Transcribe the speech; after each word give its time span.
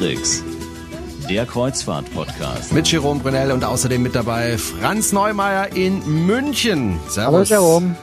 Tricks. 0.00 0.42
Der 1.28 1.44
Kreuzfahrt-Podcast. 1.44 2.72
Mit 2.72 2.90
Jerome 2.90 3.20
Brunel 3.20 3.52
und 3.52 3.62
außerdem 3.62 4.02
mit 4.02 4.14
dabei 4.14 4.56
Franz 4.56 5.12
Neumeier 5.12 5.76
in 5.76 6.24
München. 6.24 6.98
Servus. 7.06 7.50
Hallo 7.50 7.60
Jerome. 7.60 7.96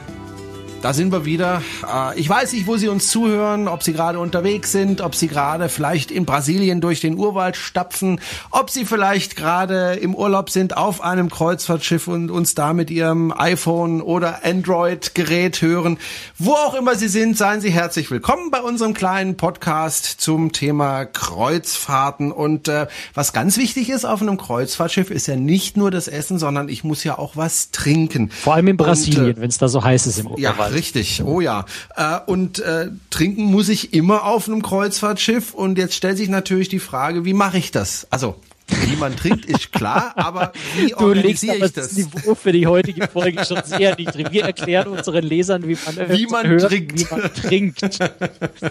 Da 0.84 0.94
sind 0.94 1.12
wir 1.12 1.26
wieder. 1.26 1.64
Äh, 1.92 2.20
ich 2.20 2.30
weiß 2.30 2.54
nicht, 2.54 2.68
wo 2.68 2.78
Sie 2.78 2.88
uns 2.88 3.10
zuhören, 3.10 3.68
ob 3.68 3.82
Sie 3.82 3.94
gerade 3.94 4.20
unterwegs 4.20 4.72
sind, 4.72 5.02
ob 5.02 5.16
Sie 5.16 5.28
gerade 5.28 5.70
vielleicht 5.70 6.12
in 6.12 6.26
Brasilien 6.26 6.82
durch 6.82 7.02
den 7.02 7.18
Urwald 7.18 7.58
stapfen, 7.58 8.22
ob 8.52 8.70
Sie 8.70 8.86
vielleicht 8.86 9.36
gerade 9.36 9.94
im 9.94 10.14
Urlaub 10.14 10.52
sind 10.52 10.78
auf 10.78 11.02
einem 11.02 11.32
Kreuzfahrtschiff 11.32 12.08
und 12.08 12.30
uns 12.30 12.54
da 12.54 12.74
mit 12.74 12.92
Ihrem 12.92 13.34
iPhone 13.36 14.02
oder 14.02 14.46
Android-Gerät 14.46 15.64
hören. 15.64 15.98
Wo 16.38 16.52
auch 16.52 16.76
immer 16.76 16.96
Sie 16.96 17.08
sind, 17.08 17.38
seien 17.38 17.60
Sie 17.60 17.72
herzlich 17.72 18.12
willkommen 18.12 18.52
bei 18.52 18.62
unserem 18.62 18.94
kleinen 18.94 19.36
Podcast 19.36 20.06
zum 20.06 20.52
Thema 20.52 21.06
Kreuzfahrten. 21.06 22.32
Und 22.32 22.68
äh, 22.68 22.86
was 23.16 23.34
ganz 23.34 23.58
wichtig 23.58 23.90
ist 23.90 24.06
auf 24.06 24.22
einem 24.22 24.38
Kreuzfahrtschiff, 24.38 25.10
ist 25.10 25.28
ja 25.28 25.38
nicht 25.38 25.76
nur 25.76 25.90
das 25.90 26.08
Essen, 26.08 26.38
sondern 26.38 26.70
ich 26.70 26.84
muss 26.84 27.04
ja 27.04 27.18
auch 27.18 27.36
was 27.36 27.72
trinken. 27.72 28.30
Vor 28.30 28.54
allem 28.54 28.68
in 28.68 28.78
Brasilien, 28.78 29.38
äh, 29.38 29.42
wenn 29.42 29.50
es 29.50 29.58
da 29.58 29.68
so 29.68 29.84
heiß 29.84 30.06
ist 30.06 30.20
im 30.20 30.28
Urlaub. 30.28 30.40
Ja, 30.40 30.67
richtig. 30.68 31.24
Oh 31.24 31.42
ja. 31.42 31.66
Äh, 31.96 32.20
und 32.26 32.60
äh, 32.60 32.90
trinken 33.10 33.46
muss 33.46 33.70
ich 33.70 33.94
immer 33.94 34.26
auf 34.26 34.48
einem 34.48 34.62
Kreuzfahrtschiff. 34.62 35.54
Und 35.54 35.78
jetzt 35.78 35.96
stellt 35.96 36.18
sich 36.18 36.30
natürlich 36.30 36.70
die 36.70 36.80
Frage, 36.80 37.26
wie 37.26 37.34
mache 37.34 37.58
ich 37.58 37.72
das? 37.72 38.08
Also 38.10 38.36
wie 38.70 38.96
man 38.98 39.16
trinkt, 39.16 39.46
ist 39.46 39.72
klar, 39.72 40.14
aber 40.16 40.52
wie 40.76 40.90
du 40.90 40.98
organisiere 40.98 41.56
ich 41.56 41.62
das? 41.62 41.74
das 41.74 41.94
Niveau 41.94 42.36
für 42.36 42.52
die 42.52 42.68
heutige 42.68 43.08
Folge 43.08 43.46
schon 43.46 43.62
sehr 43.64 43.96
niedrig. 43.96 44.32
Wir 44.32 44.44
erklären 44.46 44.88
unseren 44.88 45.24
Lesern, 45.24 45.68
wie 45.68 45.78
man, 45.86 46.10
wie 46.10 46.28
man 46.28 46.48
hört, 46.48 46.70
trinkt. 46.70 47.00
Wie 47.00 47.16
man 47.16 47.34
trinkt. 47.34 48.00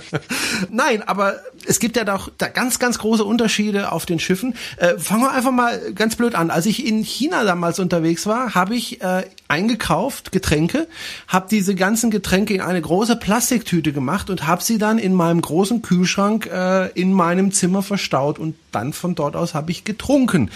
Nein, 0.70 1.03
aber 1.03 1.36
es 1.66 1.78
gibt 1.78 1.97
ja 1.97 2.05
doch 2.05 2.30
da 2.36 2.48
ganz, 2.48 2.78
ganz 2.78 2.98
große 2.98 3.25
Unterschiede 3.25 3.92
auf 3.92 4.06
den 4.06 4.19
Schiffen. 4.19 4.55
Äh, 4.77 4.98
fangen 4.98 5.22
wir 5.22 5.33
einfach 5.33 5.53
mal 5.53 5.92
ganz 5.94 6.16
blöd 6.16 6.34
an. 6.34 6.50
Als 6.50 6.66
ich 6.66 6.86
in 6.86 7.03
China 7.03 7.44
damals 7.44 7.78
unterwegs 7.78 8.27
war, 8.27 8.55
habe 8.55 8.75
ich 8.75 9.00
äh, 9.03 9.25
eingekauft, 9.48 10.33
Getränke, 10.33 10.88
habe 11.28 11.47
diese 11.50 11.75
ganzen 11.75 12.10
Getränke 12.10 12.55
in 12.55 12.60
eine 12.60 12.81
große 12.81 13.16
Plastiktüte 13.16 13.92
gemacht 13.92 14.31
und 14.31 14.47
habe 14.47 14.62
sie 14.62 14.78
dann 14.78 14.98
in 14.98 15.14
meinem 15.14 15.41
großen 15.41 15.83
Kühlschrank 15.83 16.47
äh, 16.47 16.91
in 16.91 17.12
meinem 17.12 17.53
Zimmer 17.53 17.83
verstaut 17.83 18.38
und 18.38 18.55
dann 18.77 18.92
von 18.92 19.14
dort 19.14 19.36
aus 19.36 19.55
habe 19.55 19.70
ich 19.70 19.84
getrunken. 19.84 20.50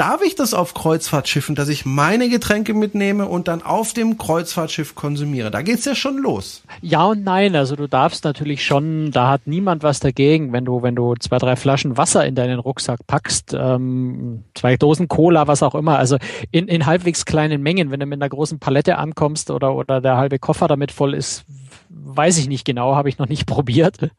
Darf 0.00 0.22
ich 0.22 0.34
das 0.34 0.54
auf 0.54 0.72
Kreuzfahrtschiffen, 0.72 1.54
dass 1.54 1.68
ich 1.68 1.84
meine 1.84 2.30
Getränke 2.30 2.72
mitnehme 2.72 3.26
und 3.26 3.48
dann 3.48 3.60
auf 3.60 3.92
dem 3.92 4.16
Kreuzfahrtschiff 4.16 4.94
konsumiere? 4.94 5.50
Da 5.50 5.60
geht's 5.60 5.84
ja 5.84 5.94
schon 5.94 6.16
los. 6.16 6.62
Ja 6.80 7.04
und 7.04 7.22
nein. 7.22 7.54
Also 7.54 7.76
du 7.76 7.86
darfst 7.86 8.24
natürlich 8.24 8.64
schon, 8.64 9.10
da 9.10 9.28
hat 9.28 9.42
niemand 9.44 9.82
was 9.82 10.00
dagegen, 10.00 10.54
wenn 10.54 10.64
du, 10.64 10.82
wenn 10.82 10.96
du 10.96 11.16
zwei, 11.16 11.36
drei 11.36 11.54
Flaschen 11.54 11.98
Wasser 11.98 12.24
in 12.24 12.34
deinen 12.34 12.60
Rucksack 12.60 13.06
packst, 13.06 13.52
ähm, 13.52 14.44
zwei 14.54 14.78
Dosen 14.78 15.06
Cola, 15.06 15.48
was 15.48 15.62
auch 15.62 15.74
immer. 15.74 15.98
Also 15.98 16.16
in, 16.50 16.66
in 16.66 16.86
halbwegs 16.86 17.26
kleinen 17.26 17.60
Mengen, 17.62 17.90
wenn 17.90 18.00
du 18.00 18.06
mit 18.06 18.22
einer 18.22 18.30
großen 18.30 18.58
Palette 18.58 18.96
ankommst 18.96 19.50
oder, 19.50 19.74
oder 19.74 20.00
der 20.00 20.16
halbe 20.16 20.38
Koffer 20.38 20.66
damit 20.66 20.92
voll 20.92 21.12
ist, 21.12 21.44
weiß 21.90 22.38
ich 22.38 22.48
nicht 22.48 22.64
genau, 22.64 22.94
habe 22.94 23.08
ich 23.08 23.18
noch 23.18 23.28
nicht 23.28 23.46
probiert. 23.46 24.10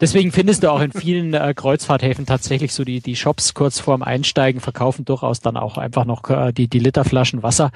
Deswegen 0.00 0.32
findest 0.32 0.62
du 0.62 0.70
auch 0.70 0.80
in 0.80 0.92
vielen 0.92 1.34
äh, 1.34 1.54
Kreuzfahrthäfen 1.54 2.26
tatsächlich 2.26 2.72
so 2.72 2.84
die, 2.84 3.00
die 3.00 3.16
Shops 3.16 3.54
kurz 3.54 3.80
vorm 3.80 4.02
Einsteigen 4.02 4.60
verkaufen 4.60 5.04
durchaus 5.18 5.40
dann 5.40 5.56
auch 5.56 5.78
einfach 5.78 6.04
noch 6.04 6.28
äh, 6.30 6.52
die, 6.52 6.68
die 6.68 6.78
Literflaschen 6.78 7.42
Wasser. 7.42 7.70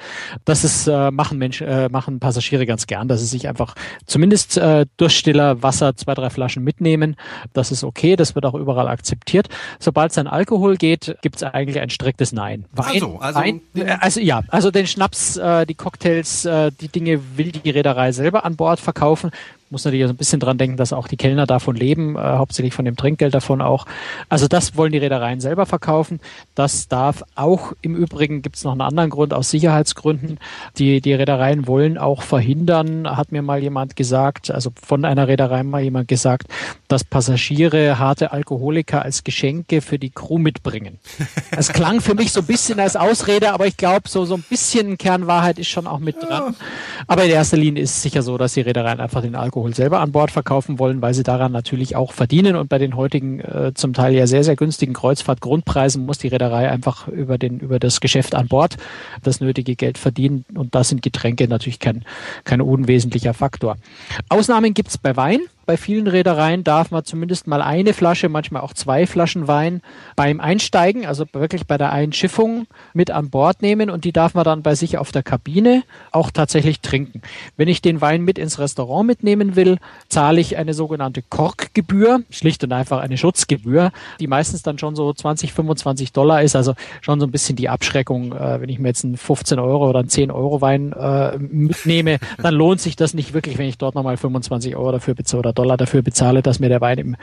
Das 0.45 0.63
ist, 0.63 0.87
äh, 0.87 1.11
machen 1.11 1.37
Menschen, 1.37 1.67
äh, 1.67 1.89
machen 1.89 2.19
Passagiere 2.19 2.65
ganz 2.65 2.87
gern, 2.87 3.07
dass 3.07 3.19
sie 3.19 3.25
sich 3.25 3.47
einfach 3.47 3.75
zumindest 4.05 4.57
äh, 4.57 4.85
Durchstiller 4.97 5.61
Wasser 5.61 5.95
zwei, 5.95 6.13
drei 6.13 6.29
Flaschen 6.29 6.63
mitnehmen. 6.63 7.15
Das 7.53 7.71
ist 7.71 7.83
okay, 7.83 8.15
das 8.15 8.35
wird 8.35 8.45
auch 8.45 8.55
überall 8.55 8.87
akzeptiert. 8.87 9.49
Sobald 9.79 10.11
es 10.11 10.17
an 10.17 10.27
Alkohol 10.27 10.77
geht, 10.77 11.17
gibt 11.21 11.37
es 11.37 11.43
eigentlich 11.43 11.79
ein 11.79 11.89
striktes 11.89 12.31
Nein. 12.31 12.65
Wein, 12.71 12.93
also, 12.93 13.17
also, 13.19 13.39
Wein, 13.39 13.61
äh, 13.75 13.97
also 13.99 14.19
ja, 14.19 14.41
also 14.47 14.71
den 14.71 14.87
Schnaps, 14.87 15.37
äh, 15.37 15.65
die 15.65 15.75
Cocktails, 15.75 16.45
äh, 16.45 16.71
die 16.71 16.87
Dinge 16.87 17.19
will 17.35 17.51
die 17.51 17.69
Reederei 17.69 18.11
selber 18.11 18.45
an 18.45 18.55
Bord 18.55 18.79
verkaufen 18.79 19.31
muss 19.73 19.83
natürlich 19.83 20.05
so 20.05 20.13
ein 20.13 20.17
bisschen 20.17 20.39
dran 20.39 20.57
denken, 20.57 20.77
dass 20.77 20.93
auch 20.93 21.07
die 21.07 21.17
Kellner 21.17 21.45
davon 21.45 21.75
leben, 21.75 22.15
äh, 22.15 22.19
hauptsächlich 22.19 22.73
von 22.73 22.85
dem 22.85 22.95
Trinkgeld 22.95 23.33
davon 23.33 23.61
auch. 23.61 23.85
Also 24.29 24.47
das 24.47 24.77
wollen 24.77 24.91
die 24.91 24.99
Reedereien 24.99 25.41
selber 25.41 25.65
verkaufen. 25.65 26.21
Das 26.55 26.87
darf 26.87 27.23
auch 27.35 27.73
im 27.81 27.95
Übrigen 27.95 28.41
gibt 28.41 28.55
es 28.55 28.63
noch 28.63 28.71
einen 28.71 28.81
anderen 28.81 29.09
Grund 29.09 29.33
aus 29.33 29.49
Sicherheitsgründen. 29.49 30.39
Die, 30.77 31.01
die 31.01 31.13
Reedereien 31.13 31.67
wollen 31.67 31.97
auch 31.97 32.21
verhindern, 32.21 33.09
hat 33.17 33.31
mir 33.31 33.41
mal 33.41 33.61
jemand 33.61 33.95
gesagt, 33.95 34.51
also 34.51 34.71
von 34.81 35.03
einer 35.03 35.27
Reederei 35.27 35.63
mal 35.63 35.81
jemand 35.81 36.07
gesagt, 36.07 36.47
dass 36.87 37.03
Passagiere 37.03 37.97
harte 37.97 38.31
Alkoholiker 38.31 39.01
als 39.01 39.23
Geschenke 39.23 39.81
für 39.81 39.97
die 39.97 40.11
Crew 40.11 40.37
mitbringen. 40.37 40.99
Es 41.51 41.69
klang 41.73 41.99
für 41.99 42.13
mich 42.13 42.31
so 42.31 42.41
ein 42.41 42.45
bisschen 42.45 42.79
als 42.79 42.95
Ausrede, 42.95 43.53
aber 43.53 43.65
ich 43.65 43.77
glaube, 43.77 44.07
so, 44.07 44.25
so 44.25 44.35
ein 44.35 44.43
bisschen 44.47 44.97
Kernwahrheit 44.97 45.57
ist 45.57 45.67
schon 45.67 45.87
auch 45.87 45.99
mit 45.99 46.21
dran. 46.21 46.55
Aber 47.07 47.23
in 47.25 47.31
erster 47.31 47.57
Linie 47.57 47.83
ist 47.83 47.91
es 47.91 48.01
sicher 48.03 48.21
so, 48.21 48.37
dass 48.37 48.53
die 48.53 48.61
Reedereien 48.61 48.99
einfach 48.99 49.21
den 49.21 49.35
Alkohol 49.35 49.62
Alkohol 49.63 49.75
selber 49.75 49.99
an 50.01 50.11
Bord 50.11 50.29
verkaufen 50.29 50.77
wollen, 50.77 51.01
weil 51.01 51.13
sie 51.13 51.23
daran 51.23 51.53
natürlich 51.53 51.95
auch 51.95 52.11
verdienen. 52.11 52.57
Und 52.57 52.67
bei 52.67 52.79
den 52.79 52.97
heutigen 52.97 53.39
äh, 53.39 53.71
zum 53.73 53.93
Teil 53.93 54.13
ja 54.13 54.27
sehr, 54.27 54.43
sehr 54.43 54.57
günstigen 54.57 54.91
Kreuzfahrtgrundpreisen 54.91 56.05
muss 56.05 56.17
die 56.17 56.27
Reederei 56.27 56.69
einfach 56.69 57.07
über, 57.07 57.37
den, 57.37 57.59
über 57.59 57.79
das 57.79 58.01
Geschäft 58.01 58.35
an 58.35 58.49
Bord 58.49 58.75
das 59.21 59.39
nötige 59.39 59.77
Geld 59.77 59.97
verdienen. 59.97 60.43
Und 60.53 60.75
da 60.75 60.83
sind 60.83 61.01
Getränke 61.01 61.47
natürlich 61.47 61.79
kein, 61.79 62.03
kein 62.43 62.59
unwesentlicher 62.59 63.33
Faktor. 63.33 63.77
Ausnahmen 64.27 64.73
gibt 64.73 64.89
es 64.89 64.97
bei 64.97 65.15
Wein. 65.15 65.39
Bei 65.65 65.77
vielen 65.77 66.07
Reedereien 66.07 66.63
darf 66.63 66.91
man 66.91 67.05
zumindest 67.05 67.47
mal 67.47 67.61
eine 67.61 67.93
Flasche, 67.93 68.29
manchmal 68.29 68.61
auch 68.61 68.73
zwei 68.73 69.05
Flaschen 69.05 69.47
Wein 69.47 69.81
beim 70.15 70.39
Einsteigen, 70.39 71.05
also 71.05 71.25
wirklich 71.33 71.67
bei 71.67 71.77
der 71.77 71.91
Einschiffung 71.91 72.67
mit 72.93 73.11
an 73.11 73.29
Bord 73.29 73.61
nehmen 73.61 73.89
und 73.89 74.05
die 74.05 74.11
darf 74.11 74.33
man 74.33 74.43
dann 74.43 74.61
bei 74.61 74.75
sich 74.75 74.97
auf 74.97 75.11
der 75.11 75.23
Kabine 75.23 75.83
auch 76.11 76.31
tatsächlich 76.31 76.81
trinken. 76.81 77.21
Wenn 77.57 77.67
ich 77.67 77.81
den 77.81 78.01
Wein 78.01 78.23
mit 78.23 78.37
ins 78.37 78.59
Restaurant 78.59 79.07
mitnehmen 79.07 79.55
will, 79.55 79.77
zahle 80.09 80.41
ich 80.41 80.57
eine 80.57 80.73
sogenannte 80.73 81.21
Korkgebühr, 81.21 82.21
schlicht 82.29 82.63
und 82.63 82.71
einfach 82.71 82.99
eine 82.99 83.17
Schutzgebühr, 83.17 83.91
die 84.19 84.27
meistens 84.27 84.63
dann 84.63 84.77
schon 84.77 84.95
so 84.95 85.13
20, 85.13 85.53
25 85.53 86.11
Dollar 86.13 86.41
ist, 86.41 86.55
also 86.55 86.73
schon 87.01 87.19
so 87.19 87.25
ein 87.25 87.31
bisschen 87.31 87.55
die 87.55 87.69
Abschreckung. 87.69 88.33
Äh, 88.33 88.61
wenn 88.61 88.69
ich 88.69 88.79
mir 88.79 88.89
jetzt 88.89 89.05
einen 89.05 89.17
15 89.17 89.59
Euro 89.59 89.89
oder 89.89 89.99
einen 89.99 90.09
10 90.09 90.31
Euro 90.31 90.61
Wein 90.61 90.93
äh, 90.93 91.37
mitnehme, 91.37 92.19
dann 92.41 92.53
lohnt 92.53 92.81
sich 92.81 92.95
das 92.95 93.13
nicht 93.13 93.33
wirklich, 93.33 93.57
wenn 93.57 93.67
ich 93.67 93.77
dort 93.77 93.95
nochmal 93.95 94.17
25 94.17 94.75
Euro 94.75 94.91
dafür 94.91 95.15
bezahle 95.15 95.52
Dollar 95.53 95.77
dafür 95.77 96.01
bezahle, 96.01 96.41
dass 96.41 96.59
mir 96.59 96.69
der 96.69 96.81
Wein 96.81 96.97
im 96.97 97.15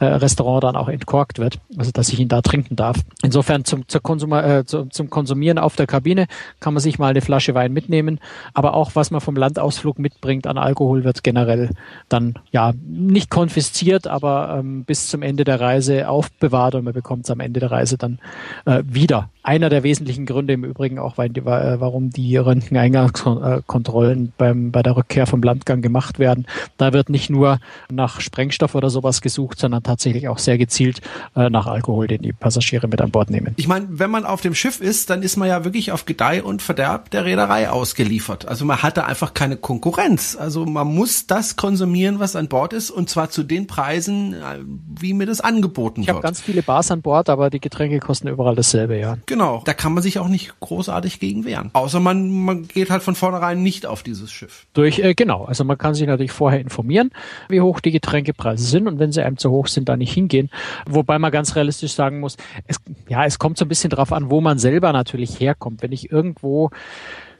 äh, 0.00 0.04
Restaurant 0.04 0.64
dann 0.64 0.76
auch 0.76 0.88
entkorkt 0.88 1.38
wird, 1.38 1.58
also 1.76 1.90
dass 1.90 2.08
ich 2.10 2.20
ihn 2.20 2.28
da 2.28 2.42
trinken 2.42 2.76
darf. 2.76 2.98
Insofern 3.22 3.64
zum, 3.64 3.88
zur 3.88 4.02
Konsuma, 4.02 4.58
äh, 4.58 4.64
zu, 4.64 4.86
zum 4.86 5.10
Konsumieren 5.10 5.58
auf 5.58 5.76
der 5.76 5.86
Kabine 5.86 6.26
kann 6.60 6.74
man 6.74 6.82
sich 6.82 6.98
mal 6.98 7.08
eine 7.08 7.20
Flasche 7.20 7.54
Wein 7.54 7.72
mitnehmen, 7.72 8.20
aber 8.54 8.74
auch 8.74 8.92
was 8.94 9.10
man 9.10 9.20
vom 9.20 9.36
Landausflug 9.36 9.98
mitbringt 9.98 10.46
an 10.46 10.58
Alkohol 10.58 11.04
wird 11.04 11.24
generell 11.24 11.70
dann 12.08 12.34
ja 12.50 12.72
nicht 12.86 13.30
konfisziert, 13.30 14.06
aber 14.06 14.56
ähm, 14.58 14.84
bis 14.84 15.08
zum 15.08 15.22
Ende 15.22 15.44
der 15.44 15.60
Reise 15.60 16.08
aufbewahrt 16.08 16.74
und 16.74 16.84
man 16.84 16.94
bekommt 16.94 17.24
es 17.24 17.30
am 17.30 17.40
Ende 17.40 17.60
der 17.60 17.70
Reise 17.70 17.98
dann 17.98 18.18
äh, 18.64 18.82
wieder. 18.86 19.30
Einer 19.48 19.70
der 19.70 19.82
wesentlichen 19.82 20.26
Gründe 20.26 20.52
im 20.52 20.62
Übrigen 20.62 20.98
auch, 20.98 21.16
weil, 21.16 21.30
warum 21.42 22.10
die 22.10 22.36
Röntgeneingangskontrollen 22.36 24.34
beim, 24.36 24.72
bei 24.72 24.82
der 24.82 24.94
Rückkehr 24.94 25.26
vom 25.26 25.42
Landgang 25.42 25.80
gemacht 25.80 26.18
werden. 26.18 26.46
Da 26.76 26.92
wird 26.92 27.08
nicht 27.08 27.30
nur 27.30 27.58
nach 27.90 28.20
Sprengstoff 28.20 28.74
oder 28.74 28.90
sowas 28.90 29.22
gesucht, 29.22 29.58
sondern 29.58 29.82
tatsächlich 29.82 30.28
auch 30.28 30.36
sehr 30.36 30.58
gezielt 30.58 31.00
äh, 31.34 31.48
nach 31.48 31.66
Alkohol, 31.66 32.08
den 32.08 32.20
die 32.20 32.34
Passagiere 32.34 32.88
mit 32.88 33.00
an 33.00 33.10
Bord 33.10 33.30
nehmen. 33.30 33.54
Ich 33.56 33.66
meine, 33.66 33.86
wenn 33.88 34.10
man 34.10 34.26
auf 34.26 34.42
dem 34.42 34.54
Schiff 34.54 34.82
ist, 34.82 35.08
dann 35.08 35.22
ist 35.22 35.38
man 35.38 35.48
ja 35.48 35.64
wirklich 35.64 35.92
auf 35.92 36.04
Gedeih 36.04 36.42
und 36.42 36.60
Verderb 36.60 37.10
der 37.10 37.24
Reederei 37.24 37.70
ausgeliefert. 37.70 38.46
Also 38.46 38.66
man 38.66 38.82
hat 38.82 38.98
da 38.98 39.06
einfach 39.06 39.32
keine 39.32 39.56
Konkurrenz. 39.56 40.36
Also 40.38 40.66
man 40.66 40.88
muss 40.88 41.26
das 41.26 41.56
konsumieren, 41.56 42.18
was 42.18 42.36
an 42.36 42.48
Bord 42.48 42.74
ist 42.74 42.90
und 42.90 43.08
zwar 43.08 43.30
zu 43.30 43.44
den 43.44 43.66
Preisen, 43.66 44.34
äh, 44.34 44.58
wie 45.00 45.14
mir 45.14 45.24
das 45.24 45.40
angeboten 45.40 46.02
ich 46.02 46.08
wird. 46.08 46.16
Ich 46.16 46.18
habe 46.18 46.22
ganz 46.22 46.42
viele 46.42 46.62
Bars 46.62 46.90
an 46.90 47.00
Bord, 47.00 47.30
aber 47.30 47.48
die 47.48 47.60
Getränke 47.60 47.98
kosten 47.98 48.28
überall 48.28 48.54
dasselbe, 48.54 48.98
ja. 48.98 49.16
Genau, 49.24 49.37
da 49.64 49.74
kann 49.74 49.94
man 49.94 50.02
sich 50.02 50.18
auch 50.18 50.28
nicht 50.28 50.58
großartig 50.60 51.20
gegen 51.20 51.44
wehren. 51.44 51.70
Außer 51.72 52.00
man, 52.00 52.30
man 52.30 52.68
geht 52.68 52.90
halt 52.90 53.02
von 53.02 53.14
vornherein 53.14 53.62
nicht 53.62 53.86
auf 53.86 54.02
dieses 54.02 54.30
Schiff. 54.30 54.66
Durch, 54.74 54.98
äh, 54.98 55.14
genau, 55.14 55.44
also 55.44 55.64
man 55.64 55.78
kann 55.78 55.94
sich 55.94 56.06
natürlich 56.06 56.32
vorher 56.32 56.60
informieren, 56.60 57.10
wie 57.48 57.60
hoch 57.60 57.80
die 57.80 57.90
Getränkepreise 57.90 58.64
sind 58.64 58.86
und 58.86 58.98
wenn 58.98 59.12
sie 59.12 59.22
einem 59.22 59.38
zu 59.38 59.50
hoch 59.50 59.66
sind, 59.66 59.88
da 59.88 59.96
nicht 59.96 60.12
hingehen. 60.12 60.50
Wobei 60.88 61.18
man 61.18 61.32
ganz 61.32 61.56
realistisch 61.56 61.92
sagen 61.92 62.20
muss, 62.20 62.36
es, 62.66 62.78
ja, 63.08 63.24
es 63.24 63.38
kommt 63.38 63.58
so 63.58 63.64
ein 63.64 63.68
bisschen 63.68 63.90
drauf 63.90 64.12
an, 64.12 64.30
wo 64.30 64.40
man 64.40 64.58
selber 64.58 64.92
natürlich 64.92 65.40
herkommt. 65.40 65.82
Wenn 65.82 65.92
ich 65.92 66.10
irgendwo 66.10 66.70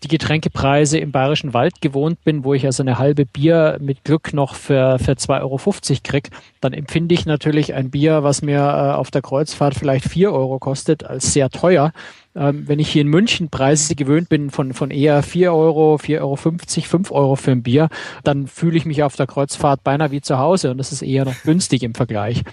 die 0.03 0.09
Getränkepreise 0.09 0.99
im 0.99 1.13
Bayerischen 1.13 1.55
Wald 1.55 1.81
gewohnt 1.81 2.23
bin, 2.25 2.45
wo 2.45 2.55
ich 2.55 2.65
also 2.67 2.83
eine 2.83 2.99
halbe 2.99 3.27
Bier 3.27 3.79
mit 3.81 4.05
Glück 4.05 4.33
noch 4.33 4.55
für, 4.55 4.99
für 4.99 5.13
2,50 5.13 5.41
Euro 5.41 5.59
krieg, 6.05 6.31
dann 6.61 6.73
empfinde 6.73 7.15
ich 7.15 7.27
natürlich 7.27 7.75
ein 7.75 7.91
Bier, 7.91 8.23
was 8.23 8.43
mir 8.43 8.59
äh, 8.59 8.95
auf 8.95 9.11
der 9.11 9.23
Kreuzfahrt 9.23 9.75
vielleicht 9.75 10.09
4 10.09 10.33
Euro 10.33 10.59
kostet, 10.59 11.05
als 11.05 11.33
sehr 11.33 11.51
teuer 11.51 11.93
Ähm, 12.39 12.69
wenn 12.69 12.79
ich 12.79 12.91
hier 12.91 13.03
in 13.03 13.09
München 13.09 13.49
Preise 13.49 13.97
gewöhnt 13.97 14.29
bin 14.29 14.51
von, 14.51 14.73
von 14.73 14.93
eher 14.93 15.23
vier 15.25 15.53
Euro, 15.53 15.99
vier 15.99 16.21
Euro, 16.21 16.37
fünfzig, 16.37 16.87
fünf 16.87 17.11
Euro 17.11 17.35
für 17.35 17.51
ein 17.51 17.65
Bier, 17.65 17.89
dann 18.23 18.47
fühle 18.47 18.77
ich 18.77 18.85
mich 18.85 19.03
auf 19.03 19.17
der 19.17 19.27
Kreuzfahrt 19.27 19.83
beinahe 19.83 20.13
wie 20.13 20.21
zu 20.21 20.39
Hause 20.39 20.71
und 20.71 20.79
das 20.79 20.93
ist 20.93 21.03
eher 21.03 21.25
noch 21.25 21.43
günstig 21.43 21.83
im 21.83 21.95
Vergleich. 21.95 22.45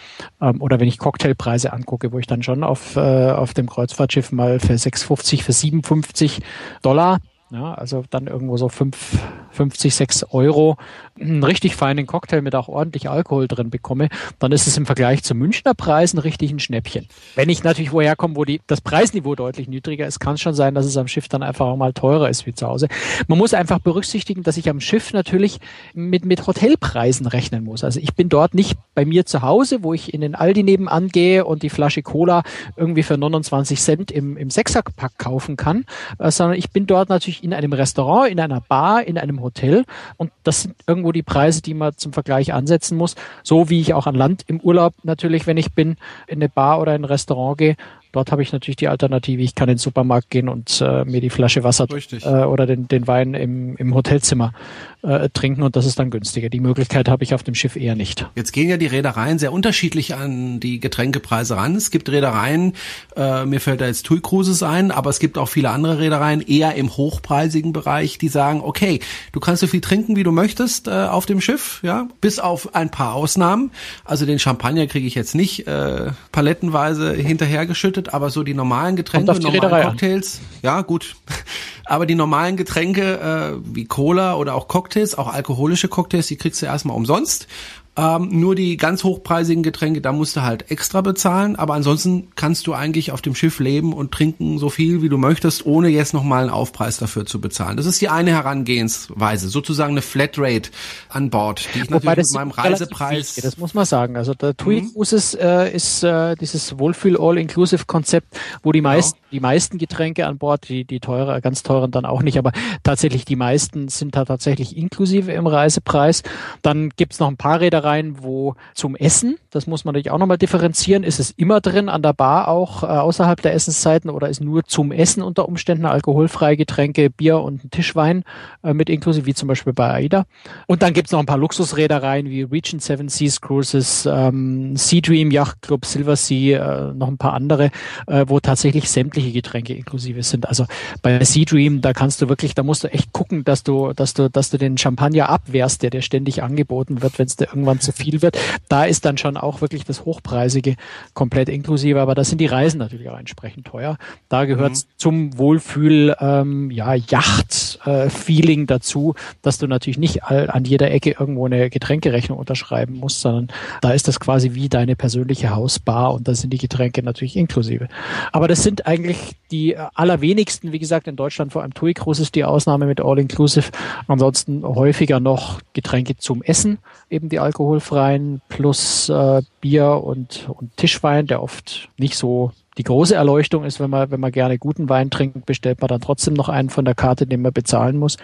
Ähm, 0.41 0.61
oder 0.61 0.79
wenn 0.79 0.87
ich 0.87 0.97
Cocktailpreise 0.97 1.71
angucke, 1.71 2.11
wo 2.11 2.17
ich 2.17 2.25
dann 2.25 2.41
schon 2.41 2.63
auf, 2.63 2.95
äh, 2.95 2.99
auf 2.99 3.53
dem 3.53 3.69
Kreuzfahrtschiff 3.69 4.31
mal 4.31 4.59
für 4.59 4.73
6,50, 4.73 5.43
für 5.43 5.53
57 5.53 6.39
Dollar 6.81 7.19
ja, 7.55 7.73
also 7.73 8.03
dann 8.09 8.27
irgendwo 8.27 8.57
so 8.57 8.67
fünf, 8.67 9.17
50, 9.51 9.95
6 9.95 10.23
Euro 10.31 10.77
einen 11.19 11.43
richtig 11.43 11.77
feinen 11.77 12.05
Cocktail 12.05 12.41
mit 12.41 12.53
auch 12.53 12.67
ordentlich 12.67 13.09
Alkohol 13.09 13.47
drin 13.47 13.69
bekomme, 13.69 14.09
dann 14.39 14.51
ist 14.51 14.67
es 14.67 14.75
im 14.75 14.85
Vergleich 14.85 15.23
zu 15.23 15.33
Münchner 15.35 15.73
Preisen 15.73 16.19
richtig 16.19 16.51
ein 16.51 16.59
Schnäppchen. 16.59 17.07
Wenn 17.35 17.47
ich 17.47 17.63
natürlich 17.63 17.93
woher 17.93 18.17
komme, 18.17 18.35
wo 18.35 18.43
die, 18.43 18.59
das 18.67 18.81
Preisniveau 18.81 19.35
deutlich 19.35 19.69
niedriger 19.69 20.05
ist, 20.05 20.19
kann 20.19 20.35
es 20.35 20.41
schon 20.41 20.53
sein, 20.53 20.75
dass 20.75 20.85
es 20.85 20.97
am 20.97 21.07
Schiff 21.07 21.29
dann 21.29 21.43
einfach 21.43 21.65
auch 21.67 21.77
mal 21.77 21.93
teurer 21.93 22.29
ist 22.29 22.45
wie 22.45 22.53
zu 22.53 22.67
Hause. 22.67 22.89
Man 23.27 23.37
muss 23.37 23.53
einfach 23.53 23.79
berücksichtigen, 23.79 24.43
dass 24.43 24.57
ich 24.57 24.69
am 24.69 24.81
Schiff 24.81 25.13
natürlich 25.13 25.59
mit, 25.93 26.25
mit 26.25 26.45
Hotelpreisen 26.45 27.25
rechnen 27.25 27.63
muss. 27.63 27.85
Also 27.85 28.01
ich 28.01 28.15
bin 28.15 28.27
dort 28.27 28.53
nicht 28.53 28.77
bei 28.93 29.05
mir 29.05 29.25
zu 29.25 29.41
Hause, 29.41 29.81
wo 29.81 29.93
ich 29.93 30.13
in 30.13 30.19
den 30.19 30.35
Aldi 30.35 30.63
nebenan 30.63 31.07
gehe 31.07 31.45
und 31.45 31.63
die 31.63 31.69
Flasche 31.69 32.03
Cola 32.03 32.43
irgendwie 32.75 33.03
für 33.03 33.17
29 33.17 33.79
Cent 33.79 34.11
im, 34.11 34.35
im 34.35 34.49
Sechserpack 34.49 35.17
kaufen 35.17 35.55
kann, 35.55 35.85
äh, 36.19 36.31
sondern 36.31 36.57
ich 36.57 36.71
bin 36.71 36.85
dort 36.85 37.07
natürlich 37.07 37.44
in 37.45 37.53
einem 37.53 37.73
Restaurant, 37.73 38.29
in 38.29 38.39
einer 38.39 38.59
Bar, 38.59 39.03
in 39.03 39.19
einem 39.19 39.41
Hotel. 39.41 39.85
Und 40.17 40.31
das 40.43 40.63
sind 40.63 40.75
irgendwo 40.87 41.11
die 41.11 41.21
Preise, 41.21 41.61
die 41.61 41.75
man 41.75 41.95
zum 41.95 42.11
Vergleich 42.11 42.53
ansetzen 42.53 42.97
muss. 42.97 43.15
So 43.43 43.69
wie 43.69 43.79
ich 43.79 43.93
auch 43.93 44.07
an 44.07 44.15
Land 44.15 44.43
im 44.47 44.59
Urlaub 44.59 44.95
natürlich, 45.03 45.45
wenn 45.45 45.57
ich 45.57 45.73
bin, 45.73 45.97
in 46.27 46.39
eine 46.39 46.49
Bar 46.49 46.81
oder 46.81 46.95
in 46.95 47.03
ein 47.03 47.05
Restaurant 47.05 47.59
gehe, 47.59 47.75
Dort 48.15 48.31
habe 48.31 48.41
ich 48.41 48.53
natürlich 48.53 48.77
die 48.77 48.87
Alternative, 48.87 49.41
ich 49.41 49.55
kann 49.55 49.67
in 49.67 49.73
den 49.73 49.77
Supermarkt 49.77 50.29
gehen 50.29 50.47
und 50.47 50.79
äh, 50.79 51.03
mir 51.03 51.19
die 51.19 51.29
Flasche 51.29 51.65
Wasser 51.65 51.85
äh, 51.89 52.45
oder 52.45 52.65
den, 52.65 52.87
den 52.87 53.07
Wein 53.07 53.33
im, 53.33 53.75
im 53.75 53.93
Hotelzimmer 53.93 54.53
äh, 55.01 55.27
trinken 55.33 55.63
und 55.63 55.75
das 55.75 55.85
ist 55.85 55.99
dann 55.99 56.09
günstiger. 56.09 56.49
Die 56.49 56.61
Möglichkeit 56.61 57.09
habe 57.09 57.25
ich 57.25 57.33
auf 57.33 57.43
dem 57.43 57.55
Schiff 57.55 57.75
eher 57.75 57.95
nicht. 57.95 58.25
Jetzt 58.35 58.53
gehen 58.53 58.69
ja 58.69 58.77
die 58.77 58.87
Reedereien 58.87 59.37
sehr 59.37 59.51
unterschiedlich 59.51 60.15
an 60.15 60.59
die 60.59 60.79
Getränkepreise 60.79 61.57
ran. 61.57 61.75
Es 61.75 61.91
gibt 61.91 62.09
Reedereien, 62.09 62.73
äh, 63.15 63.45
mir 63.45 63.59
fällt 63.59 63.81
da 63.81 63.85
jetzt 63.85 64.05
TUI 64.05 64.21
Cruises 64.21 64.63
ein, 64.63 64.91
aber 64.91 65.09
es 65.09 65.19
gibt 65.19 65.37
auch 65.37 65.49
viele 65.49 65.69
andere 65.69 65.99
Reedereien 65.99 66.41
eher 66.41 66.75
im 66.75 66.95
hochpreisigen 66.95 67.73
Bereich, 67.73 68.17
die 68.17 68.29
sagen, 68.29 68.61
okay, 68.63 69.01
du 69.33 69.41
kannst 69.41 69.59
so 69.59 69.67
viel 69.67 69.81
trinken, 69.81 70.15
wie 70.15 70.23
du 70.23 70.31
möchtest 70.31 70.87
äh, 70.87 70.91
auf 70.91 71.25
dem 71.25 71.41
Schiff, 71.41 71.81
ja, 71.83 72.07
bis 72.21 72.39
auf 72.39 72.75
ein 72.75 72.89
paar 72.89 73.13
Ausnahmen. 73.13 73.71
Also 74.05 74.25
den 74.25 74.39
Champagner 74.39 74.87
kriege 74.87 75.05
ich 75.05 75.15
jetzt 75.15 75.35
nicht 75.35 75.67
äh, 75.67 76.11
palettenweise 76.31 77.13
hinterhergeschüttet, 77.13 78.04
geöffnet, 78.05 78.13
aber 78.13 78.29
so 78.29 78.43
die 78.43 78.53
normalen 78.53 78.95
Getränke, 78.95 79.33
die 79.33 79.59
normalen 79.59 79.89
Cocktails, 79.89 80.39
an. 80.39 80.59
ja 80.61 80.81
gut, 80.81 81.15
aber 81.85 82.05
die 82.05 82.15
normalen 82.15 82.57
Getränke 82.57 83.19
äh, 83.19 83.59
wie 83.63 83.85
Cola 83.85 84.35
oder 84.35 84.55
auch 84.55 84.67
Cocktails, 84.67 85.15
auch 85.15 85.27
alkoholische 85.27 85.87
Cocktails, 85.87 86.27
die 86.27 86.37
kriegst 86.37 86.61
du 86.61 86.65
erstmal 86.65 86.95
umsonst. 86.95 87.47
Ähm, 87.97 88.27
nur 88.39 88.55
die 88.55 88.75
ganz 88.75 89.05
hochpreisigen 89.05 89.63
Getränke, 89.63 90.01
da 90.01 90.11
musst 90.11 90.35
du 90.35 90.41
halt 90.41 90.69
extra 90.69 90.99
bezahlen. 90.99 91.55
Aber 91.55 91.75
ansonsten 91.75 92.27
kannst 92.35 92.67
du 92.67 92.73
eigentlich 92.73 93.11
auf 93.11 93.21
dem 93.21 93.35
Schiff 93.35 93.59
leben 93.59 93.93
und 93.93 94.11
trinken 94.11 94.57
so 94.59 94.69
viel, 94.69 95.01
wie 95.01 95.07
du 95.07 95.17
möchtest, 95.17 95.65
ohne 95.65 95.87
jetzt 95.87 96.13
nochmal 96.13 96.41
einen 96.41 96.49
Aufpreis 96.49 96.97
dafür 96.97 97.25
zu 97.25 97.39
bezahlen. 97.39 97.77
Das 97.77 97.85
ist 97.85 98.01
die 98.01 98.09
eine 98.09 98.31
Herangehensweise, 98.31 99.47
sozusagen 99.47 99.93
eine 99.93 100.01
Flatrate 100.01 100.71
an 101.07 101.29
Bord, 101.29 101.69
die 101.73 101.79
ich 101.79 101.91
Wobei 101.91 102.15
natürlich 102.15 102.27
mit 102.27 102.33
meinem 102.33 102.51
Reisepreis. 102.51 103.35
das 103.35 103.57
muss 103.57 103.73
man 103.73 103.85
sagen. 103.85 104.17
Also 104.17 104.33
der 104.33 104.57
TUI 104.57 104.81
mhm. 104.81 104.93
Cruises 104.93 105.33
äh, 105.33 105.73
ist 105.73 106.03
äh, 106.03 106.35
dieses 106.35 106.77
Wohlfühl 106.77 107.17
All-Inclusive-Konzept, 107.17 108.37
wo 108.61 108.73
die 108.73 108.79
genau. 108.79 108.89
meisten, 108.89 109.19
die 109.31 109.39
meisten 109.39 109.77
Getränke 109.77 110.27
an 110.27 110.37
Bord, 110.37 110.67
die, 110.67 110.83
die 110.83 110.99
teure, 110.99 111.39
ganz 111.39 111.63
teuren 111.63 111.91
dann 111.91 112.05
auch 112.05 112.23
nicht, 112.23 112.37
aber 112.37 112.51
tatsächlich 112.83 113.23
die 113.23 113.37
meisten 113.37 113.87
sind 113.87 114.17
da 114.17 114.25
tatsächlich 114.25 114.75
inklusive 114.75 115.31
im 115.31 115.47
Reisepreis. 115.47 116.23
Dann 116.61 116.89
gibt's 116.89 117.19
noch 117.19 117.29
ein 117.29 117.37
paar 117.37 117.61
Räder 117.61 117.84
rein, 117.85 118.23
wo 118.23 118.55
zum 118.73 118.95
Essen, 118.95 119.37
das 119.51 119.67
muss 119.67 119.85
man 119.85 119.93
natürlich 119.93 120.11
auch 120.11 120.17
nochmal 120.17 120.37
differenzieren, 120.37 121.03
ist 121.03 121.19
es 121.19 121.31
immer 121.31 121.61
drin 121.61 121.87
an 121.87 122.01
der 122.01 122.13
Bar 122.13 122.47
auch 122.47 122.83
äh, 122.83 122.87
außerhalb 122.87 123.41
der 123.41 123.53
Essenszeiten 123.53 124.09
oder 124.09 124.27
ist 124.27 124.41
nur 124.41 124.63
zum 124.65 124.91
Essen 124.91 125.21
unter 125.23 125.47
Umständen 125.47 125.85
alkoholfreie 125.85 126.57
Getränke, 126.57 127.09
Bier 127.09 127.39
und 127.39 127.63
ein 127.63 127.69
Tischwein 127.71 128.23
äh, 128.63 128.73
mit 128.73 128.89
inklusive, 128.89 129.25
wie 129.25 129.33
zum 129.33 129.47
Beispiel 129.47 129.73
bei 129.73 129.89
AIDA. 129.91 130.25
Und 130.67 130.81
dann 130.81 130.93
gibt's 130.93 131.11
noch 131.11 131.19
ein 131.19 131.25
paar 131.25 131.37
Luxusreedereien 131.37 132.29
wie 132.29 132.43
Region 132.43 132.79
Seven 132.79 133.09
Seas 133.09 133.39
Cruises, 133.39 134.07
ähm, 134.11 134.75
Sea 134.75 135.01
Dream 135.01 135.31
Yacht 135.31 135.61
Club, 135.61 135.85
Silver 135.85 136.15
Sea, 136.15 136.89
äh, 136.89 136.93
noch 136.93 137.07
ein 137.07 137.17
paar 137.17 137.33
andere, 137.33 137.71
äh, 138.07 138.25
wo 138.27 138.39
tatsächlich 138.39 138.89
sämtliche 138.89 139.31
Getränke 139.31 139.73
inklusive 139.73 140.23
sind. 140.23 140.47
Also 140.47 140.65
bei 141.01 141.23
Sea 141.23 141.45
Dream, 141.45 141.81
da 141.81 141.93
kannst 141.93 142.21
du 142.21 142.29
wirklich, 142.29 142.55
da 142.55 142.63
musst 142.63 142.83
du 142.83 142.91
echt 142.91 143.13
gucken, 143.13 143.43
dass 143.43 143.63
du, 143.63 143.93
dass 143.93 144.13
du, 144.13 144.29
dass 144.29 144.49
du 144.49 144.57
den 144.57 144.77
Champagner 144.77 145.29
abwehrst, 145.29 145.83
der 145.83 145.89
dir 145.89 146.01
ständig 146.01 146.43
angeboten 146.43 147.01
wird, 147.01 147.19
wenn 147.19 147.27
es 147.27 147.35
dir 147.35 147.45
irgendwann 147.45 147.74
irgendwann 147.75 147.79
zu 147.79 147.91
viel 147.91 148.21
wird. 148.21 148.37
Da 148.69 148.85
ist 148.85 149.05
dann 149.05 149.17
schon 149.17 149.37
auch 149.37 149.61
wirklich 149.61 149.83
das 149.85 150.05
Hochpreisige 150.05 150.75
komplett 151.13 151.49
inklusive, 151.49 152.01
aber 152.01 152.15
da 152.15 152.23
sind 152.23 152.39
die 152.39 152.45
Reisen 152.45 152.77
natürlich 152.77 153.09
auch 153.09 153.17
entsprechend 153.17 153.67
teuer. 153.67 153.97
Da 154.29 154.45
gehört 154.45 154.73
mhm. 154.73 154.83
zum 154.97 155.37
Wohlfühl, 155.37 156.15
ähm, 156.19 156.71
ja, 156.71 156.93
Yacht-Feeling 156.93 158.63
äh, 158.63 158.65
dazu, 158.65 159.15
dass 159.41 159.57
du 159.57 159.67
natürlich 159.67 159.97
nicht 159.97 160.23
all, 160.23 160.49
an 160.49 160.65
jeder 160.65 160.91
Ecke 160.91 161.15
irgendwo 161.19 161.45
eine 161.45 161.69
Getränkerechnung 161.69 162.37
unterschreiben 162.37 162.97
musst, 162.99 163.21
sondern 163.21 163.49
da 163.81 163.91
ist 163.91 164.07
das 164.07 164.19
quasi 164.19 164.53
wie 164.53 164.69
deine 164.69 164.95
persönliche 164.95 165.49
Hausbar 165.49 166.13
und 166.13 166.27
da 166.27 166.33
sind 166.33 166.51
die 166.51 166.57
Getränke 166.57 167.03
natürlich 167.03 167.35
inklusive. 167.35 167.87
Aber 168.31 168.47
das 168.47 168.63
sind 168.63 168.87
eigentlich 168.87 169.35
die 169.51 169.77
allerwenigsten, 169.77 170.71
wie 170.71 170.79
gesagt, 170.79 171.07
in 171.07 171.15
Deutschland 171.15 171.53
vor 171.53 171.61
allem 171.61 171.73
TUI 171.73 171.93
Cruises 171.93 172.31
die 172.31 172.43
Ausnahme 172.43 172.85
mit 172.85 172.99
All-Inclusive. 172.99 173.69
Ansonsten 174.07 174.63
häufiger 174.63 175.19
noch 175.19 175.61
Getränke 175.73 176.17
zum 176.17 176.41
Essen, 176.41 176.79
eben 177.15 177.29
die 177.29 177.39
Alkohol 177.39 177.75
alkoholfreien 177.75 178.41
plus 178.49 179.09
äh, 179.09 179.41
Bier 179.61 180.03
und, 180.03 180.47
und 180.49 180.75
Tischwein, 180.77 181.27
der 181.27 181.41
oft 181.41 181.89
nicht 181.97 182.15
so 182.15 182.51
die 182.77 182.83
große 182.83 183.15
Erleuchtung 183.15 183.63
ist, 183.63 183.79
wenn 183.79 183.89
man, 183.89 184.11
wenn 184.11 184.19
man 184.19 184.31
gerne 184.31 184.57
guten 184.57 184.89
Wein 184.89 185.09
trinkt, 185.09 185.45
bestellt 185.45 185.79
man 185.79 185.87
dann 185.87 186.01
trotzdem 186.01 186.33
noch 186.33 186.49
einen 186.49 186.69
von 186.69 186.83
der 186.83 186.93
Karte, 186.93 187.25
den 187.25 187.41
man 187.41 187.53
bezahlen 187.53 187.97
muss. 187.97 188.17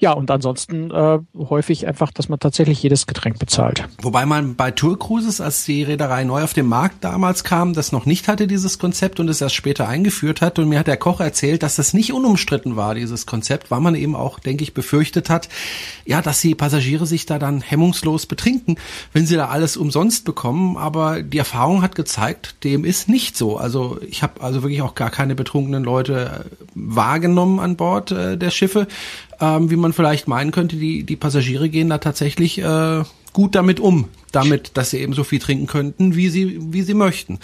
Ja, 0.00 0.12
und 0.12 0.30
ansonsten 0.32 0.90
äh, 0.90 1.20
häufig 1.38 1.86
einfach, 1.86 2.10
dass 2.10 2.28
man 2.28 2.40
tatsächlich 2.40 2.82
jedes 2.82 3.06
Getränk 3.06 3.38
bezahlt. 3.38 3.88
Wobei 4.02 4.26
man 4.26 4.56
bei 4.56 4.72
Tour 4.72 4.98
Cruises, 4.98 5.40
als 5.40 5.64
die 5.64 5.84
Reederei 5.84 6.24
neu 6.24 6.42
auf 6.42 6.54
den 6.54 6.66
Markt 6.66 7.04
damals 7.04 7.44
kam, 7.44 7.72
das 7.72 7.92
noch 7.92 8.04
nicht 8.04 8.26
hatte, 8.26 8.48
dieses 8.48 8.80
Konzept 8.80 9.20
und 9.20 9.28
es 9.28 9.40
erst 9.40 9.54
später 9.54 9.88
eingeführt 9.88 10.40
hat. 10.40 10.58
Und 10.58 10.68
mir 10.68 10.80
hat 10.80 10.88
der 10.88 10.96
Koch 10.96 11.20
erzählt, 11.20 11.62
dass 11.62 11.76
das 11.76 11.94
nicht 11.94 12.12
unumstritten 12.12 12.74
war, 12.74 12.96
dieses 12.96 13.26
Konzept, 13.26 13.70
weil 13.70 13.80
man 13.80 13.94
eben 13.94 14.16
auch, 14.16 14.40
denke 14.40 14.64
ich, 14.64 14.74
befürchtet 14.74 15.30
hat, 15.30 15.48
ja, 16.04 16.20
dass 16.20 16.40
die 16.40 16.56
Passagiere 16.56 17.06
sich 17.06 17.26
da 17.26 17.38
dann 17.38 17.60
hemmungslos 17.60 18.26
betrinken, 18.26 18.76
wenn 19.12 19.26
sie 19.26 19.36
da 19.36 19.48
alles 19.48 19.76
umsonst 19.76 20.24
bekommen. 20.24 20.76
Aber 20.76 21.22
die 21.22 21.38
Erfahrung 21.38 21.82
hat 21.82 21.94
gezeigt, 21.94 22.56
dem 22.64 22.84
ist 22.84 23.08
nicht 23.08 23.36
so. 23.36 23.56
Also 23.56 23.83
ich 24.08 24.22
habe 24.22 24.40
also 24.40 24.62
wirklich 24.62 24.82
auch 24.82 24.94
gar 24.94 25.10
keine 25.10 25.34
betrunkenen 25.34 25.84
Leute 25.84 26.44
äh, 26.44 26.50
wahrgenommen 26.74 27.58
an 27.60 27.76
Bord 27.76 28.10
äh, 28.10 28.36
der 28.36 28.50
Schiffe, 28.50 28.86
ähm, 29.40 29.70
wie 29.70 29.76
man 29.76 29.92
vielleicht 29.92 30.28
meinen 30.28 30.50
könnte. 30.50 30.76
Die 30.76 31.04
die 31.04 31.16
Passagiere 31.16 31.68
gehen 31.68 31.88
da 31.88 31.98
tatsächlich 31.98 32.58
äh, 32.58 33.04
gut 33.32 33.54
damit 33.54 33.80
um, 33.80 34.08
damit, 34.34 34.76
dass 34.76 34.90
sie 34.90 34.98
eben 35.00 35.12
so 35.12 35.24
viel 35.24 35.38
trinken 35.38 35.66
könnten, 35.66 36.14
wie 36.14 36.28
sie, 36.28 36.58
wie 36.72 36.82
sie 36.82 36.94
möchten. 36.94 37.38